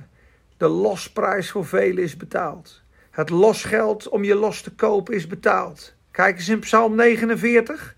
De 0.57 0.69
losprijs 0.69 1.51
voor 1.51 1.67
velen 1.67 2.03
is 2.03 2.17
betaald. 2.17 2.83
Het 3.11 3.31
losgeld 3.31 4.09
om 4.09 4.25
je 4.25 4.35
los 4.35 4.61
te 4.61 4.71
kopen 4.71 5.15
is 5.15 5.27
betaald. 5.27 5.95
Kijk 6.11 6.37
eens 6.37 6.49
in 6.49 6.59
Psalm 6.59 6.95
49. 6.95 7.95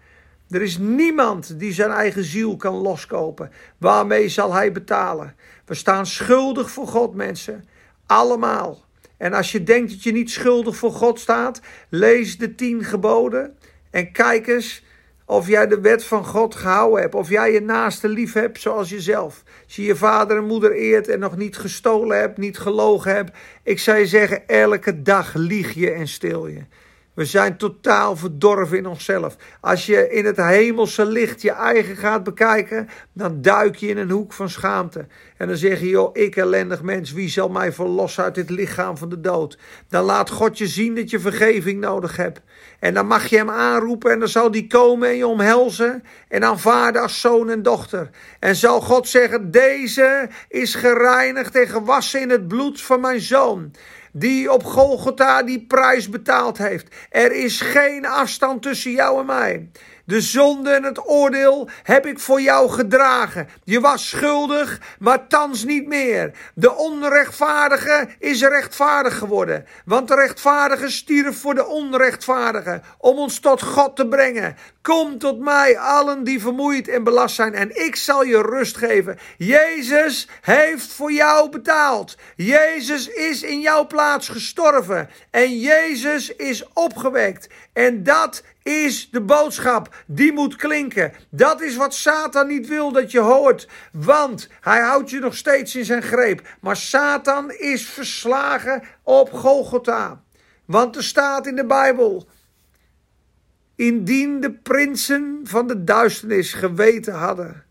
Er 0.50 0.62
is 0.62 0.78
niemand 0.78 1.58
die 1.58 1.72
zijn 1.72 1.90
eigen 1.90 2.24
ziel 2.24 2.56
kan 2.56 2.74
loskopen. 2.74 3.50
Waarmee 3.78 4.28
zal 4.28 4.52
hij 4.52 4.72
betalen? 4.72 5.34
We 5.64 5.74
staan 5.74 6.06
schuldig 6.06 6.70
voor 6.70 6.86
God, 6.86 7.14
mensen. 7.14 7.64
Allemaal. 8.06 8.84
En 9.16 9.32
als 9.32 9.52
je 9.52 9.62
denkt 9.62 9.90
dat 9.90 10.02
je 10.02 10.12
niet 10.12 10.30
schuldig 10.30 10.76
voor 10.76 10.92
God 10.92 11.20
staat, 11.20 11.60
lees 11.88 12.38
de 12.38 12.54
tien 12.54 12.84
geboden 12.84 13.56
en 13.90 14.12
kijk 14.12 14.46
eens 14.46 14.82
of 15.24 15.46
jij 15.48 15.66
de 15.66 15.80
wet 15.80 16.04
van 16.04 16.24
God 16.24 16.54
gehouden 16.54 17.00
hebt. 17.00 17.14
Of 17.14 17.28
jij 17.28 17.52
je 17.52 17.60
naaste 17.60 18.08
lief 18.08 18.32
hebt 18.32 18.60
zoals 18.60 18.90
jezelf. 18.90 19.42
Als 19.64 19.76
je 19.76 19.82
je 19.82 19.96
vader 19.96 20.36
en 20.36 20.44
moeder 20.44 20.72
eert 20.72 21.08
en 21.08 21.18
nog 21.18 21.36
niet 21.36 21.56
gestolen 21.56 22.18
hebt, 22.18 22.38
niet 22.38 22.58
gelogen 22.58 23.14
hebt. 23.14 23.36
Ik 23.62 23.78
zou 23.78 23.98
je 23.98 24.06
zeggen, 24.06 24.48
elke 24.48 25.02
dag 25.02 25.34
lieg 25.34 25.74
je 25.74 25.90
en 25.90 26.08
stil 26.08 26.46
je. 26.46 26.62
We 27.20 27.26
zijn 27.26 27.56
totaal 27.56 28.16
verdorven 28.16 28.76
in 28.76 28.86
onszelf. 28.86 29.36
Als 29.60 29.86
je 29.86 30.10
in 30.10 30.24
het 30.24 30.36
hemelse 30.36 31.06
licht 31.06 31.42
je 31.42 31.50
eigen 31.50 31.96
gaat 31.96 32.24
bekijken, 32.24 32.88
dan 33.12 33.42
duik 33.42 33.76
je 33.76 33.88
in 33.88 33.98
een 33.98 34.10
hoek 34.10 34.32
van 34.32 34.50
schaamte. 34.50 35.06
En 35.36 35.48
dan 35.48 35.56
zeg 35.56 35.80
je, 35.80 35.88
joh, 35.88 36.10
ik 36.12 36.36
ellendig 36.36 36.82
mens, 36.82 37.12
wie 37.12 37.28
zal 37.28 37.48
mij 37.48 37.72
verlossen 37.72 38.24
uit 38.24 38.34
dit 38.34 38.50
lichaam 38.50 38.96
van 38.96 39.08
de 39.08 39.20
dood? 39.20 39.58
Dan 39.88 40.04
laat 40.04 40.30
God 40.30 40.58
je 40.58 40.66
zien 40.66 40.94
dat 40.94 41.10
je 41.10 41.20
vergeving 41.20 41.80
nodig 41.80 42.16
hebt. 42.16 42.40
En 42.78 42.94
dan 42.94 43.06
mag 43.06 43.26
je 43.26 43.36
hem 43.36 43.50
aanroepen 43.50 44.12
en 44.12 44.18
dan 44.18 44.28
zal 44.28 44.50
die 44.50 44.66
komen 44.66 45.08
en 45.08 45.16
je 45.16 45.26
omhelzen 45.26 46.04
en 46.28 46.44
aanvaarden 46.44 47.02
als 47.02 47.20
zoon 47.20 47.50
en 47.50 47.62
dochter. 47.62 48.10
En 48.38 48.56
zal 48.56 48.80
God 48.80 49.08
zeggen, 49.08 49.50
deze 49.50 50.28
is 50.48 50.74
gereinigd 50.74 51.56
en 51.56 51.68
gewassen 51.68 52.20
in 52.20 52.30
het 52.30 52.48
bloed 52.48 52.80
van 52.80 53.00
mijn 53.00 53.20
zoon 53.20 53.72
die 54.12 54.52
op 54.52 54.64
Golgotha 54.64 55.42
die 55.42 55.66
prijs 55.66 56.08
betaald 56.08 56.58
heeft. 56.58 56.94
Er 57.10 57.32
is 57.32 57.60
geen 57.60 58.06
afstand 58.06 58.62
tussen 58.62 58.90
jou 58.90 59.20
en 59.20 59.26
mij. 59.26 59.70
De 60.10 60.20
zonde 60.20 60.70
en 60.70 60.82
het 60.82 61.08
oordeel 61.08 61.68
heb 61.82 62.06
ik 62.06 62.18
voor 62.18 62.40
jou 62.40 62.70
gedragen. 62.70 63.48
Je 63.64 63.80
was 63.80 64.08
schuldig, 64.08 64.80
maar 64.98 65.26
thans 65.26 65.64
niet 65.64 65.86
meer. 65.86 66.32
De 66.54 66.74
onrechtvaardige 66.74 68.08
is 68.18 68.42
rechtvaardig 68.42 69.18
geworden. 69.18 69.66
Want 69.84 70.08
de 70.08 70.14
rechtvaardige 70.14 70.90
stierf 70.90 71.40
voor 71.40 71.54
de 71.54 71.66
onrechtvaardige. 71.66 72.80
Om 72.98 73.18
ons 73.18 73.40
tot 73.40 73.62
God 73.62 73.96
te 73.96 74.06
brengen. 74.06 74.56
Kom 74.82 75.18
tot 75.18 75.38
mij, 75.38 75.78
allen 75.78 76.24
die 76.24 76.40
vermoeid 76.40 76.88
en 76.88 77.04
belast 77.04 77.34
zijn, 77.34 77.54
en 77.54 77.86
ik 77.86 77.96
zal 77.96 78.24
je 78.24 78.42
rust 78.42 78.76
geven. 78.76 79.18
Jezus 79.36 80.28
heeft 80.40 80.92
voor 80.92 81.12
jou 81.12 81.50
betaald. 81.50 82.16
Jezus 82.36 83.08
is 83.08 83.42
in 83.42 83.60
jouw 83.60 83.86
plaats 83.86 84.28
gestorven. 84.28 85.08
En 85.30 85.58
Jezus 85.58 86.36
is 86.36 86.64
opgewekt. 86.72 87.48
En 87.72 88.02
dat 88.02 88.44
is 88.62 89.10
de 89.10 89.20
boodschap. 89.20 89.94
Die 90.06 90.32
moet 90.32 90.56
klinken. 90.56 91.12
Dat 91.30 91.60
is 91.60 91.76
wat 91.76 91.94
Satan 91.94 92.46
niet 92.46 92.68
wil 92.68 92.92
dat 92.92 93.10
je 93.10 93.20
hoort. 93.20 93.68
Want 93.92 94.48
hij 94.60 94.80
houdt 94.80 95.10
je 95.10 95.18
nog 95.18 95.36
steeds 95.36 95.76
in 95.76 95.84
zijn 95.84 96.02
greep. 96.02 96.56
Maar 96.60 96.76
Satan 96.76 97.50
is 97.50 97.88
verslagen 97.88 98.82
op 99.02 99.32
Golgotha. 99.32 100.22
Want 100.64 100.96
er 100.96 101.04
staat 101.04 101.46
in 101.46 101.56
de 101.56 101.66
Bijbel. 101.66 102.28
Indien 103.74 104.40
de 104.40 104.52
prinsen 104.52 105.40
van 105.44 105.66
de 105.66 105.84
duisternis 105.84 106.52
geweten 106.52 107.14
hadden. 107.14 107.64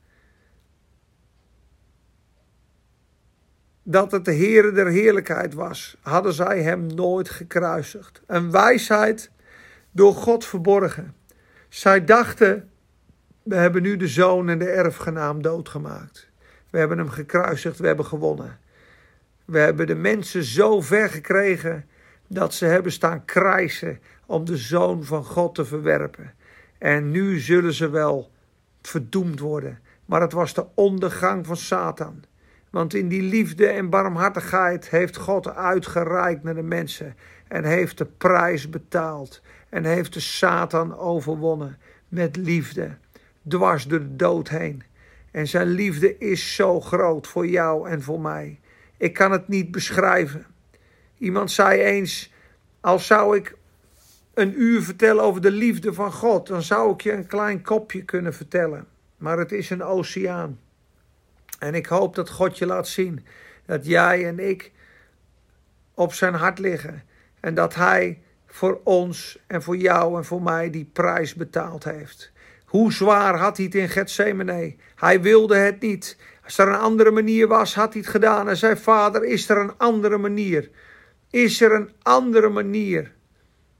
dat 3.90 4.12
het 4.12 4.26
de 4.26 4.34
Heere 4.34 4.72
der 4.72 4.88
heerlijkheid 4.88 5.54
was, 5.54 5.98
hadden 6.02 6.34
zij 6.34 6.62
hem 6.62 6.86
nooit 6.86 7.30
gekruisigd. 7.30 8.22
Een 8.28 8.52
wijsheid 8.52 9.32
door 10.00 10.16
God 10.16 10.46
verborgen. 10.46 11.16
Zij 11.70 12.06
dachten, 12.06 12.70
we 13.44 13.56
hebben 13.56 13.82
nu 13.82 13.98
de 13.98 14.08
zoon 14.08 14.50
en 14.50 14.60
de 14.60 14.70
erfgenaam 14.70 15.42
doodgemaakt. 15.42 16.30
We 16.70 16.78
hebben 16.78 16.98
hem 16.98 17.10
gekruisigd, 17.10 17.80
we 17.80 17.88
hebben 17.88 18.06
gewonnen. 18.06 18.60
We 19.46 19.60
hebben 19.60 19.88
de 19.88 19.96
mensen 19.96 20.44
zo 20.44 20.82
ver 20.82 21.10
gekregen 21.10 21.86
dat 22.28 22.54
ze 22.54 22.66
hebben 22.66 22.92
staan 22.92 23.26
krijsen 23.26 24.00
om 24.26 24.46
de 24.46 24.58
zoon 24.58 25.04
van 25.04 25.24
God 25.24 25.56
te 25.56 25.66
verwerpen. 25.66 26.34
En 26.78 27.12
nu 27.12 27.40
zullen 27.40 27.74
ze 27.74 27.90
wel 27.90 28.32
verdoemd 28.82 29.40
worden. 29.40 29.80
Maar 30.06 30.22
het 30.22 30.34
was 30.34 30.54
de 30.54 30.66
ondergang 30.74 31.46
van 31.46 31.58
Satan. 31.58 32.24
Want 32.70 32.94
in 32.94 33.08
die 33.08 33.22
liefde 33.22 33.68
en 33.68 33.90
barmhartigheid 33.90 34.90
heeft 34.90 35.18
God 35.18 35.56
uitgereikt 35.56 36.44
naar 36.44 36.56
de 36.56 36.62
mensen 36.62 37.16
en 37.48 37.64
heeft 37.64 37.98
de 37.98 38.06
prijs 38.06 38.70
betaald 38.70 39.42
en 39.70 39.86
heeft 39.86 40.14
de 40.14 40.20
Satan 40.20 40.98
overwonnen 40.98 41.78
met 42.08 42.36
liefde, 42.36 42.98
dwars 43.48 43.88
door 43.88 44.00
de 44.00 44.16
dood 44.16 44.50
heen. 44.50 44.84
En 45.32 45.48
zijn 45.48 45.68
liefde 45.68 46.18
is 46.18 46.56
zo 46.56 46.82
groot 46.82 47.28
voor 47.28 47.48
jou 47.48 47.90
en 47.90 48.02
voor 48.02 48.22
mij. 48.22 48.60
Ik 48.98 49.14
kan 49.14 49.32
het 49.32 49.48
niet 49.48 49.72
beschrijven. 49.72 50.46
Iemand 51.18 51.52
zei 51.52 51.82
eens: 51.82 52.34
Als 52.80 53.08
zou 53.08 53.38
ik 53.38 53.58
een 54.34 54.62
uur 54.62 54.82
vertellen 54.82 55.24
over 55.24 55.42
de 55.42 55.52
liefde 55.52 55.94
van 55.94 56.12
God, 56.12 56.48
dan 56.48 56.62
zou 56.62 56.94
ik 56.94 57.02
je 57.02 57.12
een 57.12 57.28
klein 57.28 57.62
kopje 57.62 58.04
kunnen 58.04 58.34
vertellen. 58.34 58.88
Maar 59.18 59.38
het 59.38 59.52
is 59.52 59.70
een 59.70 59.84
oceaan. 59.84 60.60
En 61.60 61.74
ik 61.74 61.86
hoop 61.86 62.16
dat 62.16 62.30
God 62.30 62.58
je 62.58 62.66
laat 62.66 62.88
zien 62.88 63.26
dat 63.66 63.86
jij 63.86 64.28
en 64.28 64.40
ik 64.40 64.72
op 65.94 66.14
zijn 66.14 66.34
hart 66.34 66.60
liggen. 66.60 67.04
En 67.40 67.54
dat 67.54 67.76
Hij 67.76 68.22
voor 68.48 68.82
ons 68.84 69.40
en 69.48 69.64
voor 69.64 69.78
jou 69.78 70.18
en 70.18 70.26
voor 70.26 70.42
mij 70.42 70.70
die 70.70 70.90
prijs 70.94 71.34
betaald 71.36 71.84
heeft. 71.84 72.32
Hoe 72.66 72.94
zwaar 72.94 73.38
had 73.38 73.58
hij 73.58 73.66
het 73.66 73.76
in 73.76 73.90
Gethsemane? 73.90 74.76
Hij 74.96 75.22
wilde 75.22 75.56
het 75.56 75.82
niet. 75.82 76.18
Als 76.44 76.58
er 76.58 76.68
een 76.68 76.80
andere 76.80 77.12
manier 77.12 77.48
was, 77.48 77.76
had 77.76 77.94
hij 77.94 78.02
het 78.02 78.12
gedaan. 78.12 78.50
En 78.50 78.58
zei: 78.58 78.76
Vader, 78.76 79.24
is 79.24 79.50
er 79.50 79.58
een 79.58 79.78
andere 79.78 80.18
manier? 80.18 80.70
Is 81.30 81.62
er 81.62 81.74
een 81.74 81.92
andere 82.02 82.50
manier? 82.50 83.12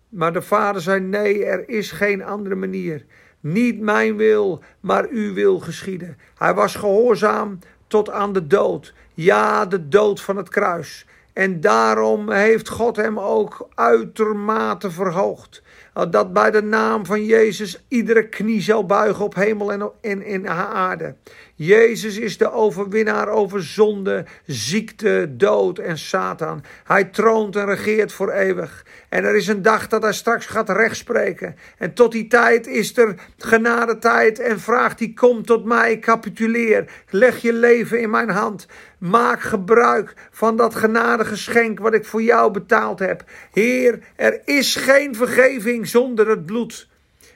Maar 0.10 0.34
de 0.34 0.42
vader 0.42 0.82
zei: 0.82 1.00
Nee, 1.00 1.46
er 1.46 1.70
is 1.70 1.92
geen 1.92 2.24
andere 2.24 2.56
manier. 2.56 3.06
Niet 3.40 3.80
mijn 3.80 4.18
wil, 4.18 4.64
maar 4.80 5.08
uw 5.10 5.34
wil 5.34 5.60
geschieden. 5.60 6.18
Hij 6.38 6.54
was 6.54 6.76
gehoorzaam 6.76 7.60
tot 7.88 8.10
aan 8.10 8.34
de 8.34 8.48
dood. 8.48 8.94
Ja, 9.14 9.66
de 9.66 9.88
dood 9.88 10.22
van 10.22 10.38
het 10.38 10.50
kruis. 10.50 11.06
En 11.34 11.62
daarom 11.62 12.32
heeft 12.32 12.70
God 12.70 12.96
hem 12.96 13.20
ook 13.20 13.68
uitermate 13.76 14.92
verhoogd. 14.92 15.62
Dat 16.10 16.34
bij 16.34 16.52
de 16.52 16.62
naam 16.62 17.06
van 17.06 17.26
Jezus 17.26 17.86
iedere 17.88 18.30
knie 18.30 18.62
zal 18.62 18.86
buigen 18.86 19.26
op 19.26 19.36
hemel 19.36 19.72
en 20.02 20.26
in, 20.26 20.50
aarde. 20.50 21.16
Jezus 21.62 22.18
is 22.18 22.38
de 22.38 22.52
overwinnaar 22.52 23.28
over 23.28 23.64
zonde, 23.64 24.26
ziekte, 24.46 25.28
dood 25.30 25.78
en 25.78 25.98
Satan. 25.98 26.64
Hij 26.84 27.04
troont 27.04 27.56
en 27.56 27.66
regeert 27.66 28.12
voor 28.12 28.32
eeuwig. 28.32 28.86
En 29.10 29.24
er 29.24 29.36
is 29.36 29.48
een 29.48 29.62
dag 29.62 29.88
dat 29.88 30.02
hij 30.02 30.14
straks 30.14 30.46
gaat 30.46 30.70
rechtspreken. 30.70 31.56
En 31.78 31.94
tot 31.94 32.12
die 32.12 32.28
tijd 32.28 32.68
is 32.68 32.98
er 32.98 33.16
genadetijd 33.38 34.40
en 34.40 34.60
vraagt 34.60 35.00
hij: 35.00 35.12
Kom 35.16 35.46
tot 35.46 35.66
mij, 35.66 36.00
capituleer. 36.00 36.92
Leg 37.10 37.38
je 37.42 37.54
leven 37.54 38.02
in 38.02 38.10
mijn 38.10 38.30
hand. 38.30 38.68
Maak 38.98 39.42
gebruik 39.42 40.14
van 40.32 40.58
dat 40.58 40.76
genadegeschenk 40.76 41.80
wat 41.80 41.94
ik 41.94 42.06
voor 42.06 42.22
jou 42.22 42.52
betaald 42.52 43.00
heb. 43.00 43.24
Heer, 43.52 44.00
er 44.16 44.42
is 44.46 44.76
geen 44.76 45.16
vergeving 45.16 45.88
zonder 45.88 46.30
het 46.30 46.46
bloed. 46.46 46.88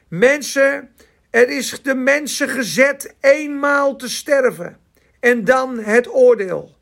Mensen, 0.08 0.90
er 1.34 1.50
is 1.50 1.82
de 1.82 1.96
mensen 1.96 2.50
gezet 2.50 3.16
eenmaal 3.20 3.96
te 3.96 4.10
sterven 4.10 4.78
en 5.20 5.46
dan 5.46 5.80
het 5.80 6.14
oordeel. 6.14 6.76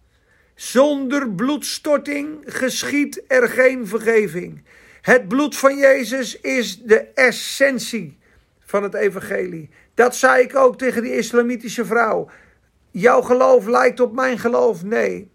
Zonder 0.55 1.29
bloedstorting 1.29 2.43
geschiet 2.45 3.23
er 3.27 3.49
geen 3.49 3.87
vergeving. 3.87 4.63
Het 5.01 5.27
bloed 5.27 5.57
van 5.57 5.77
Jezus 5.77 6.39
is 6.39 6.81
de 6.81 6.99
essentie 6.99 8.17
van 8.59 8.83
het 8.83 8.93
evangelie. 8.93 9.69
Dat 9.93 10.15
zei 10.15 10.43
ik 10.43 10.55
ook 10.55 10.77
tegen 10.77 11.01
die 11.01 11.15
islamitische 11.17 11.85
vrouw. 11.85 12.29
Jouw 12.89 13.21
geloof 13.21 13.65
lijkt 13.65 13.99
op 13.99 14.13
mijn 14.13 14.39
geloof. 14.39 14.83
Nee, 14.83 15.31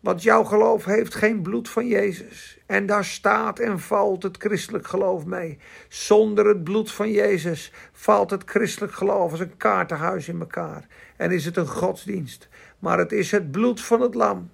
want 0.00 0.22
jouw 0.22 0.44
geloof 0.44 0.84
heeft 0.84 1.14
geen 1.14 1.42
bloed 1.42 1.68
van 1.68 1.86
Jezus. 1.86 2.58
En 2.74 2.86
daar 2.86 3.04
staat 3.04 3.58
en 3.58 3.80
valt 3.80 4.22
het 4.22 4.36
christelijk 4.36 4.86
geloof 4.86 5.24
mee. 5.24 5.58
Zonder 5.88 6.46
het 6.46 6.64
bloed 6.64 6.92
van 6.92 7.10
Jezus 7.10 7.72
valt 7.92 8.30
het 8.30 8.42
christelijk 8.46 8.92
geloof 8.92 9.30
als 9.30 9.40
een 9.40 9.56
kaartenhuis 9.56 10.28
in 10.28 10.40
elkaar. 10.40 10.86
En 11.16 11.30
is 11.30 11.44
het 11.44 11.56
een 11.56 11.66
godsdienst. 11.66 12.48
Maar 12.78 12.98
het 12.98 13.12
is 13.12 13.30
het 13.30 13.50
bloed 13.50 13.80
van 13.80 14.00
het 14.00 14.14
lam. 14.14 14.50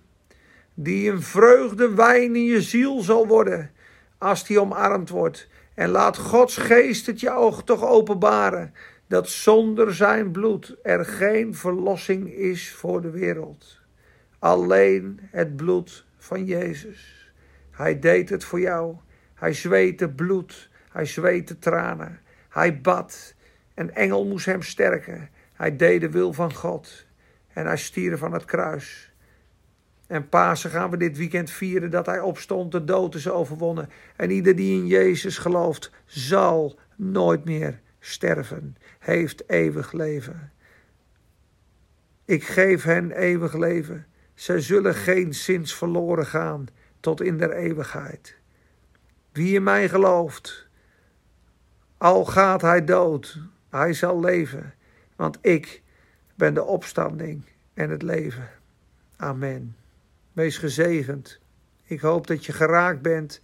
die 0.74 1.10
een 1.10 1.22
vreugdewijn 1.22 2.36
in 2.36 2.44
je 2.44 2.62
ziel 2.62 3.00
zal 3.00 3.26
worden 3.26 3.70
als 4.18 4.46
die 4.46 4.60
omarmd 4.60 5.08
wordt. 5.08 5.48
En 5.74 5.88
laat 5.88 6.16
Gods 6.16 6.56
geest 6.56 7.06
het 7.06 7.20
je 7.20 7.30
oog 7.30 7.64
toch 7.64 7.84
openbaren 7.84 8.74
dat 9.06 9.28
zonder 9.28 9.94
zijn 9.94 10.30
bloed 10.30 10.76
er 10.82 11.04
geen 11.04 11.54
verlossing 11.54 12.32
is 12.32 12.72
voor 12.72 13.02
de 13.02 13.10
wereld. 13.10 13.80
Alleen 14.38 15.20
het 15.30 15.56
bloed 15.56 16.04
van 16.18 16.44
Jezus. 16.44 17.19
Hij 17.80 17.98
deed 17.98 18.28
het 18.28 18.44
voor 18.44 18.60
jou. 18.60 18.96
Hij 19.34 19.52
zweette 19.52 20.08
bloed. 20.08 20.70
Hij 20.90 21.04
zweette 21.04 21.58
tranen. 21.58 22.20
Hij 22.48 22.80
bad. 22.80 23.34
Een 23.74 23.94
engel 23.94 24.26
moest 24.26 24.46
hem 24.46 24.62
sterken. 24.62 25.28
Hij 25.52 25.76
deed 25.76 26.00
de 26.00 26.10
wil 26.10 26.32
van 26.32 26.54
God. 26.54 27.06
En 27.52 27.66
hij 27.66 27.76
stierf 27.76 28.18
van 28.18 28.32
het 28.32 28.44
kruis. 28.44 29.12
En 30.06 30.28
Pasen 30.28 30.70
gaan 30.70 30.90
we 30.90 30.96
dit 30.96 31.16
weekend 31.16 31.50
vieren 31.50 31.90
dat 31.90 32.06
hij 32.06 32.20
opstond, 32.20 32.72
de 32.72 32.84
dood 32.84 33.14
is 33.14 33.28
overwonnen. 33.28 33.88
En 34.16 34.30
ieder 34.30 34.56
die 34.56 34.80
in 34.80 34.86
Jezus 34.86 35.38
gelooft, 35.38 35.90
zal 36.04 36.78
nooit 36.96 37.44
meer 37.44 37.80
sterven, 37.98 38.76
heeft 38.98 39.50
eeuwig 39.50 39.92
leven. 39.92 40.52
Ik 42.24 42.44
geef 42.44 42.82
hen 42.82 43.10
eeuwig 43.10 43.54
leven. 43.54 44.06
Zij 44.34 44.60
zullen 44.60 44.94
geen 44.94 45.34
zins 45.34 45.74
verloren 45.74 46.26
gaan 46.26 46.68
tot 47.00 47.20
in 47.20 47.38
der 47.38 47.52
eeuwigheid. 47.52 48.36
Wie 49.32 49.54
in 49.54 49.62
mij 49.62 49.88
gelooft, 49.88 50.68
al 51.98 52.24
gaat 52.24 52.60
hij 52.60 52.84
dood, 52.84 53.38
hij 53.68 53.92
zal 53.92 54.20
leven, 54.20 54.74
want 55.16 55.38
ik 55.40 55.82
ben 56.34 56.54
de 56.54 56.64
opstanding 56.64 57.44
en 57.74 57.90
het 57.90 58.02
leven. 58.02 58.48
Amen. 59.16 59.76
Wees 60.32 60.58
gezegend. 60.58 61.40
Ik 61.84 62.00
hoop 62.00 62.26
dat 62.26 62.46
je 62.46 62.52
geraakt 62.52 63.02
bent, 63.02 63.40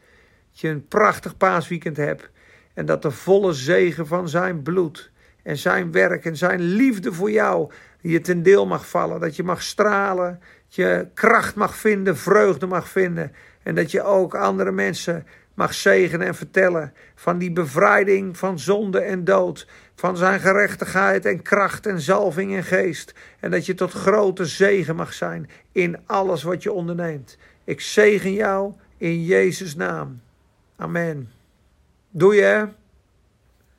dat 0.51 0.61
je 0.61 0.69
een 0.69 0.89
prachtig 0.89 1.37
paasweekend 1.37 1.97
hebt 1.97 2.31
en 2.75 2.87
dat 2.87 3.03
de 3.03 3.11
volle 3.11 3.53
zegen 3.53 4.07
van 4.07 4.29
zijn 4.29 4.63
bloed 4.63 5.11
en 5.43 5.57
zijn 5.57 5.93
werk 5.93 6.25
en 6.25 6.37
zijn 6.37 6.61
liefde 6.61 7.13
voor 7.13 7.31
jou 7.31 7.73
je 8.01 8.21
ten 8.21 8.43
deel 8.43 8.67
mag 8.67 8.89
vallen. 8.89 9.21
Dat 9.21 9.37
je 9.37 9.43
mag 9.43 9.63
stralen, 9.63 10.41
je 10.69 11.09
kracht 11.15 11.55
mag 11.55 11.77
vinden, 11.77 12.17
vreugde 12.17 12.67
mag 12.67 12.89
vinden 12.89 13.33
en 13.63 13.75
dat 13.75 13.91
je 13.91 14.03
ook 14.03 14.35
andere 14.35 14.73
mensen 14.73 15.27
mag 15.55 15.75
zegenen 15.75 16.27
en 16.27 16.35
vertellen 16.35 16.93
van 17.15 17.39
die 17.39 17.53
bevrijding 17.53 18.39
van 18.39 18.59
zonde 18.59 19.01
en 19.01 19.25
dood, 19.25 19.69
van 19.95 20.17
zijn 20.17 20.41
gerechtigheid 20.41 21.27
en 21.27 21.43
kracht 21.43 21.87
en 21.87 22.01
zalving 22.01 22.57
en 22.57 22.65
geest. 22.65 23.15
En 23.41 23.51
dat 23.51 23.67
je 23.67 23.75
tot 23.75 23.93
grote 23.93 24.45
zegen 24.45 24.97
mag 24.97 25.13
zijn 25.13 25.51
in 25.73 25.99
alles 26.07 26.43
wat 26.43 26.63
je 26.63 26.73
onderneemt. 26.73 27.39
Ik 27.65 27.81
zegen 27.81 28.33
jou 28.33 28.73
in 28.97 29.25
Jezus' 29.25 29.77
naam. 29.77 30.21
Amen. 30.77 31.31
Doe 32.11 32.35
je? 32.35 32.69